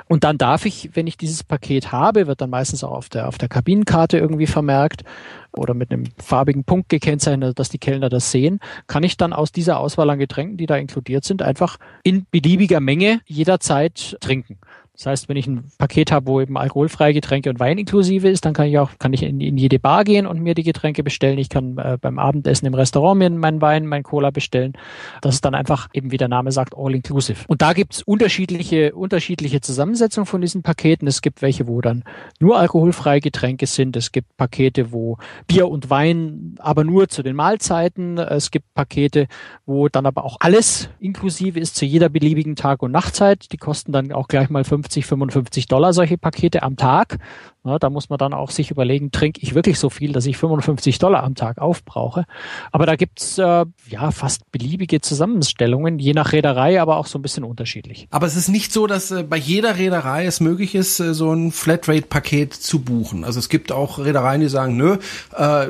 Und 0.08 0.24
dann 0.24 0.38
darf 0.38 0.66
ich, 0.66 0.92
wenn 0.94 1.08
ich 1.08 1.18
dieses 1.18 1.44
Paket 1.44 1.92
habe, 1.92 2.28
wird 2.28 2.42
dann 2.42 2.50
meistens 2.50 2.84
auch 2.84 2.92
auf 2.92 3.10
der, 3.10 3.28
auf 3.28 3.38
der 3.38 3.48
Kabinenkarte 3.48 4.18
irgendwie 4.18 4.48
vermerkt 4.48 5.04
oder 5.52 5.74
mit 5.74 5.92
einem 5.92 6.04
farbigen 6.18 6.64
Punkt 6.64 6.90
gekennzeichnet, 6.90 7.58
dass 7.58 7.70
die 7.70 7.80
Kellner 7.80 8.10
das 8.10 8.32
sehen, 8.32 8.60
kann 8.88 9.04
ich 9.04 9.18
dann 9.18 9.34
aus 9.34 9.52
dieser 9.52 9.80
Auswahl 9.80 10.10
an 10.10 10.20
Getränken, 10.20 10.58
die 10.58 10.66
da 10.66 10.76
inkludiert 10.76 11.24
sind, 11.24 11.42
einfach 11.42 11.78
in 12.04 12.26
beliebiger 12.30 12.80
Menge 12.80 13.22
jederzeit 13.26 14.18
trinken. 14.20 14.60
Das 15.00 15.06
heißt, 15.06 15.30
wenn 15.30 15.38
ich 15.38 15.48
ein 15.48 15.64
Paket 15.78 16.12
habe, 16.12 16.28
wo 16.28 16.42
eben 16.42 16.58
alkoholfreie 16.58 17.14
Getränke 17.14 17.50
und 17.50 17.58
Wein 17.62 17.78
inklusive 17.78 18.28
ist, 18.28 18.44
dann 18.44 18.54
kann 18.54 18.68
ich 18.68 18.78
auch, 18.80 18.90
kann 19.00 19.14
ich 19.14 19.24
in, 19.24 19.40
in 19.40 19.58
jede 19.58 19.80
Bar 19.80 20.04
gehen 20.04 20.28
und 20.28 20.42
mir 20.42 20.56
die 20.56 20.64
Getränke 20.64 21.04
bestellen. 21.04 21.38
Ich 21.38 21.48
kann 21.48 21.78
äh, 21.78 21.98
beim 22.00 22.20
Abendessen 22.20 22.66
im 22.66 22.74
Restaurant 22.74 23.18
mir 23.18 23.30
meinen 23.30 23.62
Wein, 23.62 23.86
mein 23.86 24.04
Cola 24.04 24.30
bestellen. 24.30 24.74
Das 25.22 25.36
ist 25.36 25.46
dann 25.46 25.56
einfach 25.56 25.88
eben, 25.94 26.12
wie 26.12 26.18
der 26.18 26.28
Name 26.28 26.52
sagt, 26.52 26.74
all 26.76 26.94
inclusive. 26.94 27.46
Und 27.48 27.62
da 27.62 27.72
gibt's 27.72 28.04
unterschiedliche, 28.04 28.94
unterschiedliche 28.94 29.62
Zusammensetzungen 29.62 30.26
von 30.26 30.42
diesen 30.42 30.64
Paketen. 30.64 31.08
Es 31.08 31.22
gibt 31.22 31.42
welche, 31.42 31.66
wo 31.66 31.80
dann 31.80 32.04
nur 32.42 32.60
alkoholfreie 32.60 33.22
Getränke 33.22 33.68
sind. 33.68 33.96
Es 33.96 34.12
gibt 34.12 34.36
Pakete, 34.36 34.92
wo 34.92 35.18
Bier 35.48 35.70
und 35.70 35.90
Wein, 35.90 36.56
aber 36.60 36.84
nur 36.84 37.08
zu 37.08 37.24
den 37.24 37.38
Mahlzeiten. 37.38 38.18
Es 38.18 38.52
gibt 38.52 38.74
Pakete, 38.74 39.28
wo 39.66 39.88
dann 39.88 40.06
aber 40.06 40.26
auch 40.26 40.36
alles 40.42 40.90
inklusive 41.00 41.58
ist 41.58 41.78
zu 41.78 41.86
jeder 41.86 42.10
beliebigen 42.10 42.58
Tag- 42.58 42.84
und 42.84 42.92
Nachtzeit. 42.92 43.54
Die 43.54 43.58
kosten 43.58 43.94
dann 43.94 44.12
auch 44.12 44.28
gleich 44.28 44.50
mal 44.50 44.66
50 44.66 44.89
50, 44.90 45.06
55 45.06 45.68
Dollar 45.68 45.94
solche 45.94 46.18
Pakete 46.18 46.64
am 46.64 46.76
Tag. 46.76 47.20
Ja, 47.64 47.78
da 47.78 47.90
muss 47.90 48.10
man 48.10 48.18
dann 48.18 48.34
auch 48.34 48.50
sich 48.50 48.72
überlegen, 48.72 49.12
trinke 49.12 49.42
ich 49.42 49.54
wirklich 49.54 49.78
so 49.78 49.90
viel, 49.90 50.14
dass 50.14 50.26
ich 50.26 50.38
55 50.38 50.98
Dollar 50.98 51.24
am 51.24 51.36
Tag 51.36 51.60
aufbrauche. 51.60 52.26
Aber 52.72 52.86
da 52.86 52.96
gibt's 52.96 53.38
äh, 53.38 53.66
ja 53.88 54.12
fast 54.12 54.50
beliebige 54.52 55.02
Zusammenstellungen, 55.02 56.00
je 56.00 56.14
nach 56.14 56.32
Reederei, 56.32 56.82
aber 56.82 56.98
auch 56.98 57.06
so 57.06 57.20
ein 57.20 57.22
bisschen 57.22 57.44
unterschiedlich. 57.44 58.08
Aber 58.10 58.26
es 58.26 58.36
ist 58.36 58.48
nicht 58.48 58.72
so, 58.72 58.88
dass 58.88 59.12
äh, 59.12 59.24
bei 59.24 59.38
jeder 59.38 59.78
Reederei 59.78 60.26
es 60.26 60.40
möglich 60.40 60.74
ist, 60.74 61.00
äh, 61.00 61.14
so 61.14 61.32
ein 61.32 61.52
Flatrate-Paket 61.52 62.54
zu 62.54 62.80
buchen. 62.80 63.24
Also 63.24 63.40
es 63.40 63.50
gibt 63.50 63.72
auch 63.72 64.00
Reedereien, 64.00 64.42
die 64.42 64.50
sagen, 64.50 64.78
nö, 64.78 64.98
äh, 65.36 65.68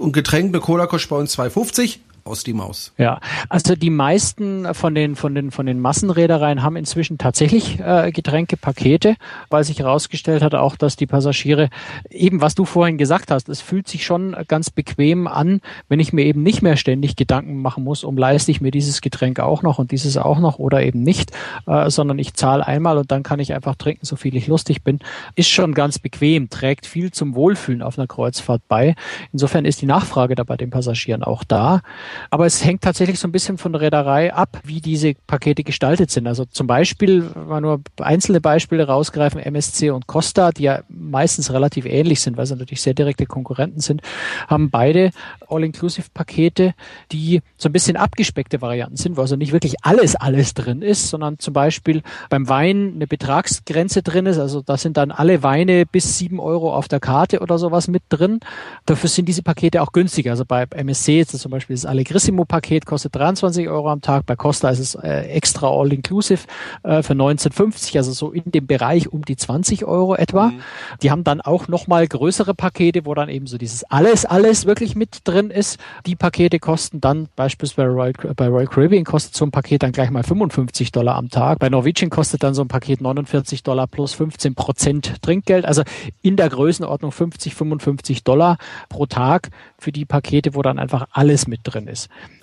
ein 0.00 0.12
Getränk, 0.12 0.50
eine 0.50 0.60
Cola 0.60 0.86
kostet 0.86 1.10
bei 1.10 1.16
uns 1.16 1.36
2,50 1.36 1.98
aus 2.24 2.44
die 2.44 2.52
Maus. 2.52 2.92
Ja, 2.98 3.20
also 3.48 3.74
die 3.74 3.90
meisten 3.90 4.74
von 4.74 4.94
den 4.94 5.16
von 5.16 5.34
den 5.34 5.50
von 5.50 5.66
den 5.66 5.80
Massenreedereien 5.80 6.62
haben 6.62 6.76
inzwischen 6.76 7.18
tatsächlich 7.18 7.80
äh, 7.80 8.12
Getränkepakete, 8.12 9.16
weil 9.50 9.64
sich 9.64 9.78
herausgestellt 9.78 10.42
hat 10.42 10.54
auch, 10.54 10.76
dass 10.76 10.96
die 10.96 11.06
Passagiere 11.06 11.68
eben 12.10 12.40
was 12.40 12.54
du 12.54 12.64
vorhin 12.64 12.98
gesagt 12.98 13.30
hast, 13.30 13.48
es 13.48 13.60
fühlt 13.60 13.88
sich 13.88 14.04
schon 14.04 14.36
ganz 14.48 14.70
bequem 14.70 15.26
an, 15.26 15.60
wenn 15.88 16.00
ich 16.00 16.12
mir 16.12 16.24
eben 16.24 16.42
nicht 16.42 16.62
mehr 16.62 16.76
ständig 16.76 17.16
Gedanken 17.16 17.60
machen 17.60 17.84
muss, 17.84 18.04
um 18.04 18.16
leiste 18.16 18.50
ich 18.50 18.60
mir 18.60 18.70
dieses 18.70 19.00
Getränk 19.00 19.40
auch 19.40 19.62
noch 19.62 19.78
und 19.78 19.92
dieses 19.92 20.16
auch 20.16 20.38
noch 20.38 20.58
oder 20.58 20.82
eben 20.82 21.02
nicht, 21.02 21.32
äh, 21.66 21.90
sondern 21.90 22.18
ich 22.18 22.34
zahle 22.34 22.66
einmal 22.66 22.98
und 22.98 23.10
dann 23.10 23.22
kann 23.22 23.40
ich 23.40 23.54
einfach 23.54 23.76
trinken, 23.76 24.06
so 24.06 24.16
viel 24.16 24.36
ich 24.36 24.46
lustig 24.46 24.82
bin, 24.82 25.00
ist 25.34 25.48
schon 25.48 25.74
ganz 25.74 25.98
bequem, 25.98 26.50
trägt 26.50 26.86
viel 26.86 27.10
zum 27.10 27.34
Wohlfühlen 27.34 27.82
auf 27.82 27.98
einer 27.98 28.06
Kreuzfahrt 28.06 28.62
bei. 28.68 28.94
Insofern 29.32 29.64
ist 29.64 29.82
die 29.82 29.86
Nachfrage 29.86 30.34
da 30.34 30.44
bei 30.44 30.56
den 30.56 30.70
Passagieren 30.70 31.22
auch 31.22 31.44
da. 31.44 31.82
Aber 32.30 32.46
es 32.46 32.64
hängt 32.64 32.82
tatsächlich 32.82 33.18
so 33.18 33.28
ein 33.28 33.32
bisschen 33.32 33.58
von 33.58 33.72
der 33.72 33.82
Reederei 33.82 34.32
ab, 34.32 34.60
wie 34.64 34.80
diese 34.80 35.14
Pakete 35.26 35.64
gestaltet 35.64 36.10
sind. 36.10 36.26
Also 36.26 36.44
zum 36.44 36.66
Beispiel, 36.66 37.30
wenn 37.34 37.48
wir 37.48 37.60
nur 37.60 37.80
einzelne 38.00 38.40
Beispiele 38.40 38.86
rausgreifen, 38.86 39.40
MSC 39.40 39.90
und 39.90 40.06
Costa, 40.06 40.52
die 40.52 40.64
ja 40.64 40.82
meistens 40.88 41.52
relativ 41.52 41.86
ähnlich 41.86 42.20
sind, 42.20 42.36
weil 42.36 42.46
sie 42.46 42.56
natürlich 42.56 42.82
sehr 42.82 42.94
direkte 42.94 43.26
Konkurrenten 43.26 43.80
sind, 43.80 44.02
haben 44.48 44.70
beide 44.70 45.10
All-Inclusive-Pakete, 45.48 46.74
die 47.12 47.42
so 47.56 47.68
ein 47.68 47.72
bisschen 47.72 47.96
abgespeckte 47.96 48.60
Varianten 48.60 48.96
sind, 48.96 49.16
wo 49.16 49.20
also 49.20 49.36
nicht 49.36 49.52
wirklich 49.52 49.76
alles, 49.82 50.16
alles 50.16 50.54
drin 50.54 50.82
ist, 50.82 51.08
sondern 51.08 51.38
zum 51.38 51.54
Beispiel 51.54 52.02
beim 52.30 52.48
Wein 52.48 52.92
eine 52.94 53.06
Betragsgrenze 53.06 54.02
drin 54.02 54.26
ist. 54.26 54.38
Also 54.38 54.62
da 54.62 54.76
sind 54.76 54.96
dann 54.96 55.10
alle 55.10 55.42
Weine 55.42 55.86
bis 55.86 56.18
sieben 56.18 56.40
Euro 56.40 56.74
auf 56.74 56.88
der 56.88 57.00
Karte 57.00 57.40
oder 57.40 57.58
sowas 57.58 57.88
mit 57.88 58.02
drin. 58.08 58.40
Dafür 58.86 59.08
sind 59.08 59.26
diese 59.28 59.42
Pakete 59.42 59.82
auch 59.82 59.92
günstiger. 59.92 60.32
Also 60.32 60.44
bei 60.44 60.64
MSC 60.70 61.20
ist 61.20 61.34
das 61.34 61.42
zum 61.42 61.50
Beispiel 61.50 61.76
das 61.76 61.86
Allegrissimo-Paket 62.02 62.84
kostet 62.84 63.14
23 63.14 63.68
Euro 63.68 63.88
am 63.88 64.00
Tag. 64.00 64.26
Bei 64.26 64.34
Costa 64.34 64.68
ist 64.70 64.80
es 64.80 64.94
äh, 64.96 65.20
extra 65.28 65.68
all-inclusive 65.68 66.46
äh, 66.82 67.02
für 67.02 67.12
19,50, 67.12 67.96
also 67.96 68.10
so 68.10 68.32
in 68.32 68.42
dem 68.46 68.66
Bereich 68.66 69.12
um 69.12 69.24
die 69.24 69.36
20 69.36 69.84
Euro 69.84 70.16
etwa. 70.16 70.48
Mhm. 70.48 70.60
Die 71.00 71.12
haben 71.12 71.22
dann 71.22 71.40
auch 71.40 71.68
nochmal 71.68 72.08
größere 72.08 72.54
Pakete, 72.54 73.06
wo 73.06 73.14
dann 73.14 73.28
eben 73.28 73.46
so 73.46 73.56
dieses 73.56 73.84
alles, 73.84 74.24
alles 74.24 74.66
wirklich 74.66 74.96
mit 74.96 75.20
drin 75.22 75.50
ist. 75.50 75.78
Die 76.04 76.16
Pakete 76.16 76.58
kosten 76.58 77.00
dann 77.00 77.28
beispielsweise 77.36 77.72
bei 77.72 77.86
Royal, 77.86 78.12
bei 78.34 78.48
Royal 78.48 78.66
Caribbean 78.66 79.04
kostet 79.04 79.36
so 79.36 79.44
ein 79.44 79.52
Paket 79.52 79.84
dann 79.84 79.92
gleich 79.92 80.10
mal 80.10 80.24
55 80.24 80.90
Dollar 80.90 81.14
am 81.14 81.30
Tag. 81.30 81.60
Bei 81.60 81.68
Norwegian 81.68 82.10
kostet 82.10 82.42
dann 82.42 82.54
so 82.54 82.62
ein 82.62 82.68
Paket 82.68 83.00
49 83.00 83.62
Dollar 83.62 83.86
plus 83.86 84.12
15 84.14 84.56
Prozent 84.56 85.22
Trinkgeld. 85.22 85.64
Also 85.64 85.82
in 86.20 86.36
der 86.36 86.48
Größenordnung 86.48 87.12
50, 87.12 87.54
55 87.54 88.24
Dollar 88.24 88.58
pro 88.88 89.06
Tag 89.06 89.50
für 89.78 89.92
die 89.92 90.04
Pakete, 90.04 90.56
wo 90.56 90.62
dann 90.62 90.80
einfach 90.80 91.06
alles 91.12 91.46
mit 91.46 91.60
drin 91.62 91.86
ist. 91.86 91.91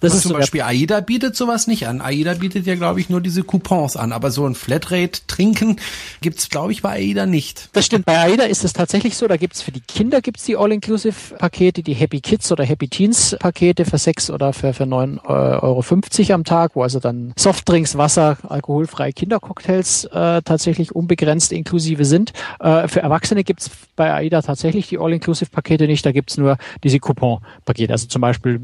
Das 0.02 0.14
ist 0.14 0.24
zum 0.24 0.34
Beispiel 0.34 0.62
AIDA 0.62 1.02
bietet 1.02 1.36
sowas 1.36 1.68
nicht 1.68 1.88
an. 1.88 2.02
AIDA 2.02 2.36
bietet 2.36 2.66
ja, 2.66 2.76
glaube 2.76 3.00
ich, 3.00 3.10
nur 3.10 3.22
diese 3.22 3.44
Coupons 3.44 3.98
an. 3.98 4.12
Aber 4.12 4.32
so 4.32 4.46
ein 4.46 4.56
Flatrate 4.56 5.22
trinken 5.28 5.78
gibt's, 6.22 6.50
glaube 6.50 6.72
ich, 6.72 6.82
bei 6.82 6.92
AIDA 6.92 7.26
nicht. 7.26 7.70
Das 7.74 7.86
stimmt. 7.86 8.06
Bei 8.06 8.20
AIDA 8.20 8.44
ist 8.44 8.64
es 8.64 8.74
tatsächlich 8.74 9.18
so. 9.18 9.28
Da 9.28 9.38
gibt's 9.38 9.62
für 9.62 9.72
die 9.72 9.82
Kinder 9.82 10.22
gibt's 10.22 10.46
die 10.46 10.56
All-Inclusive-Pakete, 10.56 11.84
die 11.84 11.94
Happy 11.94 12.22
Kids 12.22 12.52
oder 12.52 12.64
Happy 12.64 12.88
Teens 12.88 13.36
Pakete 13.40 13.86
für 13.86 13.98
sechs 13.98 14.30
oder 14.30 14.54
für, 14.54 14.74
für 14.74 14.86
neun 14.86 15.20
äh, 15.24 15.32
Euro 15.32 15.82
fünfzig 15.82 16.34
am 16.34 16.44
Tag, 16.44 16.76
wo 16.76 16.84
also 16.84 17.00
dann 17.00 17.34
Softdrinks, 17.38 17.98
Wasser, 17.98 18.38
alkoholfreie 18.48 19.14
Kindercocktails 19.14 20.06
äh, 20.06 20.42
tatsächlich 20.42 20.96
unbegrenzt 20.96 21.52
inklusive 21.52 22.06
sind. 22.06 22.34
Äh, 22.60 22.88
für 22.88 23.02
Erwachsene 23.02 23.44
gibt's 23.44 23.70
bei 23.96 24.14
AIDA 24.14 24.42
tatsächlich 24.42 24.88
die 24.88 24.98
All-Inclusive-Pakete 24.98 25.88
nicht. 25.88 26.06
Da 26.06 26.12
gibt's 26.12 26.38
nur 26.38 26.58
diese 26.84 27.00
Coupon-Pakete. 27.00 27.92
Also 27.92 28.08
zum 28.08 28.22
Beispiel, 28.22 28.60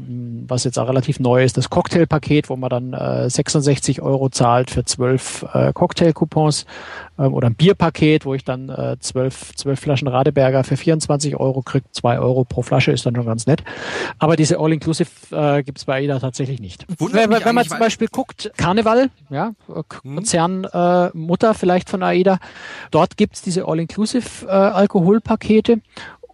was 0.46 0.64
jetzt 0.64 0.75
auch 0.78 0.88
relativ 0.88 1.20
neu 1.20 1.44
ist, 1.44 1.56
das 1.56 1.70
Cocktail-Paket, 1.70 2.48
wo 2.50 2.56
man 2.56 2.70
dann 2.70 2.92
äh, 2.92 3.28
66 3.28 4.02
Euro 4.02 4.28
zahlt 4.28 4.70
für 4.70 4.84
zwölf 4.84 5.44
äh, 5.52 5.72
Cocktail-Coupons 5.72 6.66
ähm, 7.18 7.34
oder 7.34 7.48
ein 7.48 7.54
Bierpaket, 7.54 8.24
wo 8.24 8.34
ich 8.34 8.44
dann 8.44 8.68
äh, 8.68 8.96
zwölf, 9.00 9.54
zwölf 9.56 9.80
Flaschen 9.80 10.08
Radeberger 10.08 10.64
für 10.64 10.76
24 10.76 11.36
Euro 11.36 11.62
kriege. 11.62 11.86
Zwei 11.92 12.18
Euro 12.18 12.44
pro 12.44 12.62
Flasche 12.62 12.92
ist 12.92 13.06
dann 13.06 13.14
schon 13.14 13.26
ganz 13.26 13.46
nett. 13.46 13.62
Aber 14.18 14.36
diese 14.36 14.58
All-Inclusive 14.58 15.10
äh, 15.30 15.62
gibt 15.62 15.78
es 15.78 15.84
bei 15.84 15.94
AIDA 15.94 16.18
tatsächlich 16.18 16.60
nicht. 16.60 16.86
Wenn, 16.98 17.30
wenn 17.30 17.54
man 17.54 17.66
zum 17.66 17.78
Beispiel 17.78 18.08
guckt, 18.08 18.50
Karneval, 18.56 19.10
ja, 19.30 19.52
hm. 19.66 20.16
Konzern 20.16 20.64
äh, 20.64 21.10
Mutter 21.14 21.54
vielleicht 21.54 21.88
von 21.90 22.02
AIDA, 22.02 22.38
dort 22.90 23.16
gibt 23.16 23.36
es 23.36 23.42
diese 23.42 23.66
All-Inclusive 23.66 24.46
äh, 24.46 24.50
Alkoholpakete 24.50 25.80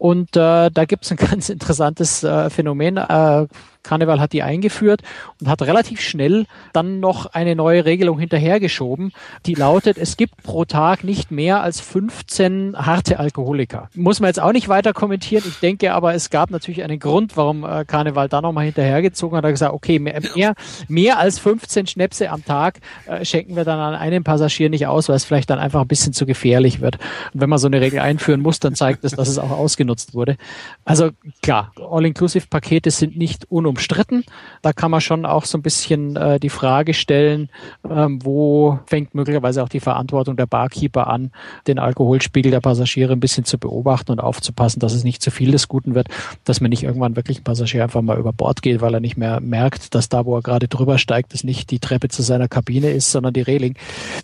und 0.03 0.37
äh, 0.37 0.69
da 0.69 0.85
gibt 0.85 1.05
es 1.05 1.13
ein 1.13 1.17
ganz 1.31 1.49
interessantes 1.49 2.25
äh, 2.25 2.51
Phänomen. 2.51 2.97
Äh, 2.97 3.47
Karneval 3.83 4.21
hat 4.21 4.33
die 4.33 4.42
eingeführt 4.42 5.03
und 5.40 5.49
hat 5.49 5.62
relativ 5.62 6.01
schnell 6.01 6.47
dann 6.73 7.01
noch 7.01 7.27
eine 7.27 7.57
neue 7.57 7.85
Regelung 7.85 8.18
hinterhergeschoben, 8.18 9.12
die 9.47 9.55
lautet, 9.55 9.99
es 9.99 10.16
gibt 10.16 10.42
pro 10.42 10.64
Tag 10.64 11.05
nicht 11.05 11.31
mehr 11.31 11.62
als 11.62 11.81
15 11.81 12.77
harte 12.77 13.18
Alkoholiker. 13.18 13.88
Muss 13.95 14.21
man 14.21 14.29
jetzt 14.29 14.40
auch 14.40 14.53
nicht 14.53 14.68
weiter 14.68 14.92
kommentieren. 14.92 15.45
Ich 15.47 15.59
denke 15.61 15.92
aber, 15.95 16.14
es 16.14 16.31
gab 16.31 16.51
natürlich 16.51 16.83
einen 16.83 16.99
Grund, 16.99 17.37
warum 17.37 17.64
äh, 17.64 17.85
Karneval 17.85 18.29
da 18.29 18.40
nochmal 18.40 18.66
hinterhergezogen 18.66 19.37
hat. 19.37 19.45
Er 19.45 19.49
hat 19.49 19.55
gesagt, 19.55 19.75
okay, 19.75 19.99
mehr, 19.99 20.21
mehr, 20.35 20.55
mehr 20.88 21.18
als 21.18 21.38
15 21.38 21.87
Schnäpse 21.87 22.31
am 22.31 22.45
Tag 22.45 22.79
äh, 23.07 23.25
schenken 23.25 23.57
wir 23.57 23.64
dann 23.64 23.81
an 23.81 23.95
einem 23.95 24.23
Passagier 24.23 24.71
nicht 24.71 24.87
aus, 24.87 25.09
weil 25.09 25.16
es 25.16 25.25
vielleicht 25.25 25.51
dann 25.51 25.59
einfach 25.59 25.81
ein 25.81 25.88
bisschen 25.88 26.12
zu 26.12 26.27
gefährlich 26.27 26.81
wird. 26.81 26.99
Und 27.35 27.40
wenn 27.40 27.51
man 27.51 27.59
so 27.59 27.66
eine 27.66 27.81
Regel 27.81 27.99
einführen 27.99 28.40
muss, 28.40 28.61
dann 28.61 28.75
zeigt 28.75 29.05
es, 29.05 29.12
dass 29.12 29.29
es 29.29 29.38
auch 29.38 29.51
ausgenutzt 29.51 30.14
wurde. 30.14 30.37
Also 30.85 31.11
klar, 31.42 31.73
All-Inclusive-Pakete 31.77 32.90
sind 32.90 33.16
nicht 33.16 33.51
unumstritten 33.51 33.72
umstritten. 33.73 34.25
Da 34.63 34.73
kann 34.73 34.91
man 34.91 35.01
schon 35.01 35.27
auch 35.27 35.45
so 35.45 35.59
ein 35.59 35.63
bisschen 35.63 36.17
äh, 36.17 36.39
die 36.39 36.49
Frage 36.49 36.95
stellen, 36.95 37.49
ähm, 37.89 38.21
wo 38.23 38.79
fängt 38.87 39.15
möglicherweise 39.15 39.63
auch 39.63 39.69
die 39.69 39.81
Verantwortung 39.81 40.37
der 40.37 40.47
Barkeeper 40.47 41.07
an, 41.09 41.33
den 41.67 41.79
Alkoholspiegel 41.79 42.51
der 42.51 42.61
Passagiere 42.61 43.13
ein 43.13 43.21
bisschen 43.21 43.45
zu 43.45 43.59
beobachten 43.59 44.13
und 44.13 44.21
aufzupassen, 44.21 44.81
dass 44.81 44.93
es 44.93 45.05
nicht 45.05 45.23
zu 45.23 45.31
viel 45.31 45.51
des 45.51 45.69
Guten 45.69 45.95
wird, 45.95 46.09
dass 46.45 46.61
man 46.61 46.71
nicht 46.71 46.83
irgendwann 46.83 47.17
wirklich 47.17 47.41
ein 47.41 47.45
Passagier 47.45 47.83
einfach 47.83 48.03
mal 48.03 48.19
über 48.19 48.33
Bord 48.33 48.63
geht, 48.63 48.81
weil 48.81 48.95
er 48.95 49.01
nicht 49.01 49.17
mehr 49.17 49.41
merkt, 49.41 49.95
dass 49.95 50.09
da, 50.09 50.25
wo 50.25 50.37
er 50.37 50.43
gerade 50.43 50.69
drüber 50.69 50.99
steigt, 50.99 51.35
es 51.35 51.45
nicht 51.45 51.71
die 51.71 51.79
Treppe 51.79 52.09
zu 52.09 52.23
seiner 52.23 52.49
Kabine 52.49 52.91
ist, 52.91 53.11
sondern 53.11 53.33
die 53.33 53.43
Reling. 53.43 53.77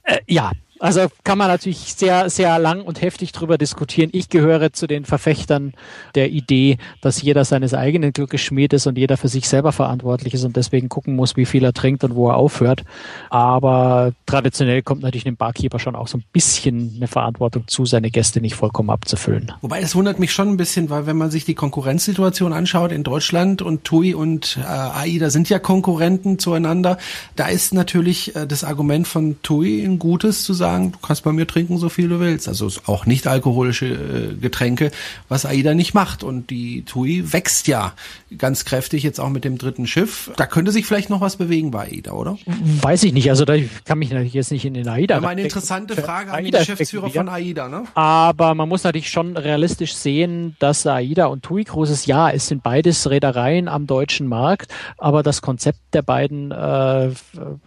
Äh, 0.04 0.18
ja, 0.26 0.52
also 0.80 1.08
kann 1.24 1.38
man 1.38 1.48
natürlich 1.48 1.94
sehr, 1.94 2.30
sehr 2.30 2.58
lang 2.58 2.82
und 2.82 3.00
heftig 3.00 3.32
drüber 3.32 3.58
diskutieren. 3.58 4.10
Ich 4.12 4.28
gehöre 4.28 4.72
zu 4.72 4.86
den 4.86 5.04
Verfechtern 5.04 5.74
der 6.14 6.30
Idee, 6.30 6.78
dass 7.00 7.20
jeder 7.22 7.44
seines 7.44 7.74
eigenen 7.74 8.12
Glückes 8.12 8.40
Schmied 8.40 8.72
ist 8.72 8.86
und 8.86 8.96
jeder 8.96 9.16
für 9.16 9.28
sich 9.28 9.48
selber 9.48 9.72
verantwortlich 9.72 10.34
ist 10.34 10.44
und 10.44 10.56
deswegen 10.56 10.88
gucken 10.88 11.16
muss, 11.16 11.36
wie 11.36 11.46
viel 11.46 11.64
er 11.64 11.72
trinkt 11.72 12.04
und 12.04 12.14
wo 12.14 12.28
er 12.28 12.36
aufhört. 12.36 12.84
Aber 13.30 14.12
traditionell 14.26 14.82
kommt 14.82 15.02
natürlich 15.02 15.24
dem 15.24 15.36
Barkeeper 15.36 15.78
schon 15.78 15.96
auch 15.96 16.08
so 16.08 16.18
ein 16.18 16.24
bisschen 16.32 16.94
eine 16.96 17.08
Verantwortung 17.08 17.66
zu, 17.66 17.84
seine 17.84 18.10
Gäste 18.10 18.40
nicht 18.40 18.54
vollkommen 18.54 18.90
abzufüllen. 18.90 19.52
Wobei 19.60 19.80
es 19.80 19.94
wundert 19.94 20.18
mich 20.18 20.32
schon 20.32 20.48
ein 20.48 20.56
bisschen, 20.56 20.90
weil 20.90 21.06
wenn 21.06 21.16
man 21.16 21.30
sich 21.30 21.44
die 21.44 21.54
Konkurrenzsituation 21.54 22.52
anschaut 22.52 22.92
in 22.92 23.02
Deutschland 23.02 23.62
und 23.62 23.84
TUI 23.84 24.14
und 24.14 24.58
äh, 24.60 24.66
AIDA 24.66 25.30
sind 25.30 25.48
ja 25.48 25.58
Konkurrenten 25.58 26.38
zueinander, 26.38 26.98
da 27.36 27.48
ist 27.48 27.74
natürlich 27.74 28.36
äh, 28.36 28.46
das 28.46 28.64
Argument 28.64 29.08
von 29.08 29.36
TUI 29.42 29.84
ein 29.84 29.98
gutes 29.98 30.44
zu 30.44 30.54
sagen, 30.54 30.67
sagen, 30.68 30.92
du 30.92 30.98
kannst 30.98 31.24
bei 31.24 31.32
mir 31.32 31.46
trinken, 31.46 31.78
so 31.78 31.88
viel 31.88 32.08
du 32.08 32.20
willst. 32.20 32.48
Also 32.48 32.70
auch 32.86 33.06
nicht 33.06 33.26
alkoholische 33.26 33.86
äh, 33.86 34.34
Getränke, 34.34 34.90
was 35.28 35.46
AIDA 35.46 35.74
nicht 35.74 35.94
macht. 35.94 36.22
Und 36.22 36.50
die 36.50 36.82
TUI 36.84 37.32
wächst 37.32 37.68
ja 37.68 37.92
ganz 38.36 38.64
kräftig 38.64 39.02
jetzt 39.02 39.18
auch 39.18 39.30
mit 39.30 39.44
dem 39.44 39.56
dritten 39.56 39.86
Schiff. 39.86 40.30
Da 40.36 40.46
könnte 40.46 40.72
sich 40.72 40.86
vielleicht 40.86 41.10
noch 41.10 41.20
was 41.20 41.36
bewegen 41.36 41.70
bei 41.70 41.88
AIDA, 41.90 42.12
oder? 42.12 42.38
Weiß 42.82 43.02
ich 43.04 43.12
nicht. 43.12 43.30
Also 43.30 43.44
da 43.44 43.54
kann 43.84 43.98
mich 43.98 44.10
natürlich 44.10 44.34
jetzt 44.34 44.50
nicht 44.50 44.64
in 44.64 44.74
den 44.74 44.88
AIDA. 44.88 45.16
Aber 45.16 45.28
eine 45.28 45.42
interessante 45.42 45.96
Frage 45.96 46.32
an 46.32 46.44
den 46.44 46.52
Geschäftsführer 46.52 47.10
von 47.10 47.28
AIDA, 47.28 47.68
ne? 47.68 47.84
Aber 47.94 48.54
man 48.54 48.68
muss 48.68 48.84
natürlich 48.84 49.10
schon 49.10 49.36
realistisch 49.36 49.94
sehen, 49.94 50.56
dass 50.58 50.86
AIDA 50.86 51.26
und 51.26 51.42
TUI 51.42 51.64
großes 51.64 52.06
Ja, 52.06 52.30
es 52.30 52.46
sind 52.48 52.62
beides 52.62 53.08
Reedereien 53.08 53.68
am 53.68 53.86
deutschen 53.86 54.26
Markt, 54.26 54.72
aber 54.98 55.22
das 55.22 55.40
Konzept 55.40 55.78
der 55.94 56.02
beiden 56.02 56.50
äh, 56.50 57.10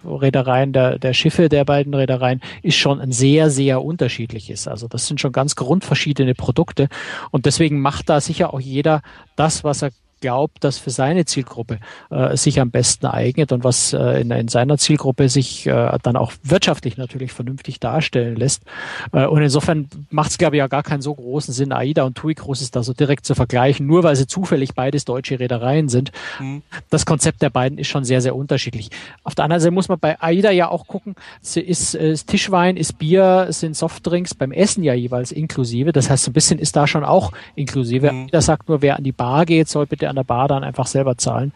Reedereien, 0.05 0.73
der, 0.73 0.99
der 0.99 1.13
Schiffe 1.13 1.49
der 1.49 1.65
beiden 1.65 1.93
Reedereien 1.93 2.41
ist 2.61 2.75
schon 2.75 2.90
schon 2.99 3.11
sehr, 3.11 3.49
sehr 3.49 3.83
unterschiedliches. 3.83 4.67
Also 4.67 4.87
das 4.87 5.07
sind 5.07 5.21
schon 5.21 5.31
ganz 5.31 5.55
grundverschiedene 5.55 6.35
Produkte. 6.35 6.89
Und 7.31 7.45
deswegen 7.45 7.79
macht 7.79 8.09
da 8.09 8.19
sicher 8.19 8.53
auch 8.53 8.59
jeder 8.59 9.01
das, 9.35 9.63
was 9.63 9.81
er 9.83 9.91
glaubt, 10.21 10.63
dass 10.63 10.77
für 10.77 10.91
seine 10.91 11.25
Zielgruppe 11.25 11.79
äh, 12.09 12.37
sich 12.37 12.59
am 12.59 12.71
besten 12.71 13.07
eignet 13.07 13.51
und 13.51 13.63
was 13.63 13.93
äh, 13.93 14.21
in, 14.21 14.31
in, 14.31 14.47
seiner 14.47 14.77
Zielgruppe 14.77 15.27
sich 15.27 15.67
äh, 15.67 15.97
dann 16.03 16.15
auch 16.15 16.31
wirtschaftlich 16.43 16.97
natürlich 16.97 17.33
vernünftig 17.33 17.79
darstellen 17.79 18.35
lässt. 18.35 18.63
Äh, 19.11 19.25
und 19.25 19.41
insofern 19.41 19.89
macht 20.09 20.31
es, 20.31 20.37
glaube 20.37 20.55
ich, 20.55 20.59
ja 20.59 20.67
gar 20.67 20.83
keinen 20.83 21.01
so 21.01 21.13
großen 21.13 21.53
Sinn, 21.53 21.71
AIDA 21.71 22.03
und 22.03 22.15
TUI 22.15 22.35
Großes 22.35 22.71
da 22.71 22.83
so 22.83 22.93
direkt 22.93 23.25
zu 23.25 23.35
vergleichen, 23.35 23.85
nur 23.85 24.03
weil 24.03 24.15
sie 24.15 24.27
zufällig 24.27 24.73
beides 24.73 25.05
deutsche 25.05 25.39
Reedereien 25.39 25.89
sind. 25.89 26.11
Mhm. 26.39 26.61
Das 26.89 27.05
Konzept 27.05 27.41
der 27.41 27.49
beiden 27.49 27.77
ist 27.77 27.87
schon 27.87 28.05
sehr, 28.05 28.21
sehr 28.21 28.35
unterschiedlich. 28.35 28.89
Auf 29.23 29.35
der 29.35 29.45
anderen 29.45 29.61
Seite 29.61 29.71
muss 29.71 29.89
man 29.89 29.99
bei 29.99 30.21
AIDA 30.21 30.51
ja 30.51 30.69
auch 30.69 30.87
gucken, 30.87 31.15
ist, 31.41 31.57
ist, 31.57 31.95
ist 31.95 32.27
Tischwein, 32.27 32.77
ist 32.77 32.99
Bier, 32.99 33.47
sind 33.49 33.75
Softdrinks 33.75 34.35
beim 34.35 34.51
Essen 34.51 34.83
ja 34.83 34.93
jeweils 34.93 35.31
inklusive. 35.31 35.91
Das 35.91 36.09
heißt, 36.09 36.23
so 36.23 36.29
ein 36.31 36.33
bisschen 36.33 36.59
ist 36.59 36.75
da 36.75 36.87
schon 36.87 37.03
auch 37.03 37.31
inklusive. 37.55 38.11
Mhm. 38.11 38.25
AIDA 38.25 38.41
sagt 38.41 38.69
nur, 38.69 38.81
wer 38.81 38.97
an 38.97 39.03
die 39.03 39.11
Bar 39.11 39.45
geht, 39.45 39.67
soll 39.67 39.87
bitte 39.87 40.10
an 40.11 40.15
der 40.17 40.23
Bar 40.23 40.47
dann 40.47 40.63
einfach 40.63 40.85
selber 40.85 41.17
zahlen. 41.17 41.51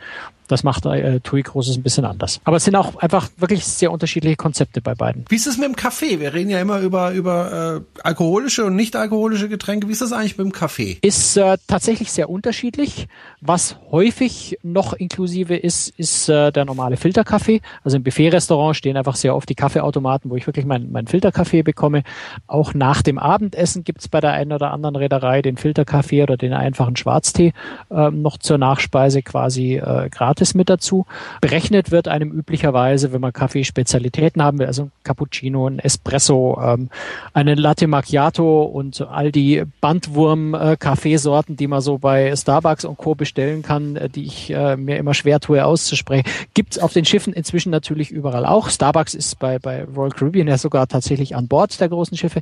Das 0.47 0.63
macht 0.63 0.85
äh, 0.85 1.19
TUI 1.19 1.41
Großes 1.41 1.77
ein 1.77 1.83
bisschen 1.83 2.05
anders. 2.05 2.39
Aber 2.43 2.57
es 2.57 2.65
sind 2.65 2.75
auch 2.75 2.95
einfach 2.97 3.29
wirklich 3.37 3.65
sehr 3.65 3.91
unterschiedliche 3.91 4.35
Konzepte 4.35 4.81
bei 4.81 4.93
beiden. 4.93 5.25
Wie 5.29 5.35
ist 5.35 5.47
es 5.47 5.57
mit 5.57 5.67
dem 5.67 5.75
Kaffee? 5.75 6.19
Wir 6.19 6.33
reden 6.33 6.49
ja 6.49 6.59
immer 6.61 6.79
über, 6.79 7.11
über 7.11 7.81
äh, 7.81 7.99
alkoholische 8.03 8.65
und 8.65 8.75
nicht 8.75 8.95
alkoholische 8.95 9.49
Getränke. 9.49 9.87
Wie 9.87 9.91
ist 9.91 10.01
das 10.01 10.13
eigentlich 10.13 10.37
mit 10.37 10.45
dem 10.45 10.51
Kaffee? 10.51 10.97
Ist 11.01 11.37
äh, 11.37 11.57
tatsächlich 11.67 12.11
sehr 12.11 12.29
unterschiedlich. 12.29 13.07
Was 13.41 13.77
häufig 13.91 14.59
noch 14.63 14.93
inklusive 14.93 15.55
ist, 15.55 15.89
ist 15.97 16.29
äh, 16.29 16.51
der 16.51 16.65
normale 16.65 16.97
Filterkaffee. 16.97 17.61
Also 17.83 17.97
im 17.97 18.03
Buffet-Restaurant 18.03 18.75
stehen 18.75 18.97
einfach 18.97 19.15
sehr 19.15 19.35
oft 19.35 19.49
die 19.49 19.55
Kaffeeautomaten, 19.55 20.29
wo 20.29 20.35
ich 20.35 20.45
wirklich 20.47 20.65
meinen 20.65 20.91
mein 20.91 21.07
Filterkaffee 21.07 21.63
bekomme. 21.63 22.03
Auch 22.47 22.73
nach 22.73 23.01
dem 23.01 23.17
Abendessen 23.17 23.83
gibt's 23.83 24.07
bei 24.07 24.21
der 24.21 24.33
einen 24.33 24.51
oder 24.51 24.71
anderen 24.71 24.95
Reederei 24.95 25.41
den 25.41 25.57
Filterkaffee 25.57 26.23
oder 26.23 26.37
den 26.37 26.53
einfachen 26.53 26.95
Schwarztee 26.95 27.53
äh, 27.89 28.11
noch 28.11 28.37
zur 28.37 28.57
Nachspeise 28.57 29.21
quasi 29.21 29.75
äh, 29.75 30.09
gratis 30.09 30.34
gratis 30.35 30.53
mit 30.53 30.69
dazu. 30.69 31.05
Berechnet 31.39 31.91
wird 31.91 32.07
einem 32.09 32.31
üblicherweise, 32.31 33.13
wenn 33.13 33.21
man 33.21 33.31
Kaffeespezialitäten 33.31 34.43
haben 34.43 34.59
will, 34.59 34.67
also 34.67 34.89
Cappuccino, 35.03 35.67
ein 35.67 35.79
Espresso, 35.79 36.59
ähm, 36.61 36.89
einen 37.33 37.57
Latte 37.57 37.87
Macchiato 37.87 38.63
und 38.63 39.01
all 39.01 39.31
die 39.31 39.63
Bandwurm-Kaffeesorten, 39.79 41.55
die 41.55 41.67
man 41.67 41.79
so 41.79 41.97
bei 41.97 42.35
Starbucks 42.35 42.83
und 42.83 42.97
Co. 42.97 43.15
bestellen 43.15 43.61
kann, 43.61 43.95
äh, 43.95 44.09
die 44.09 44.25
ich 44.25 44.51
äh, 44.51 44.75
mir 44.75 44.97
immer 44.97 45.13
schwer 45.13 45.39
tue 45.39 45.63
auszusprechen, 45.63 46.29
gibt's 46.53 46.79
auf 46.79 46.91
den 46.91 47.05
Schiffen 47.05 47.31
inzwischen 47.31 47.69
natürlich 47.69 48.11
überall 48.11 48.45
auch. 48.45 48.69
Starbucks 48.69 49.13
ist 49.13 49.39
bei, 49.39 49.57
bei 49.59 49.85
Royal 49.85 50.11
Caribbean 50.11 50.47
ja 50.47 50.57
sogar 50.57 50.87
tatsächlich 50.87 51.35
an 51.35 51.47
Bord 51.47 51.79
der 51.79 51.87
großen 51.87 52.17
Schiffe. 52.17 52.41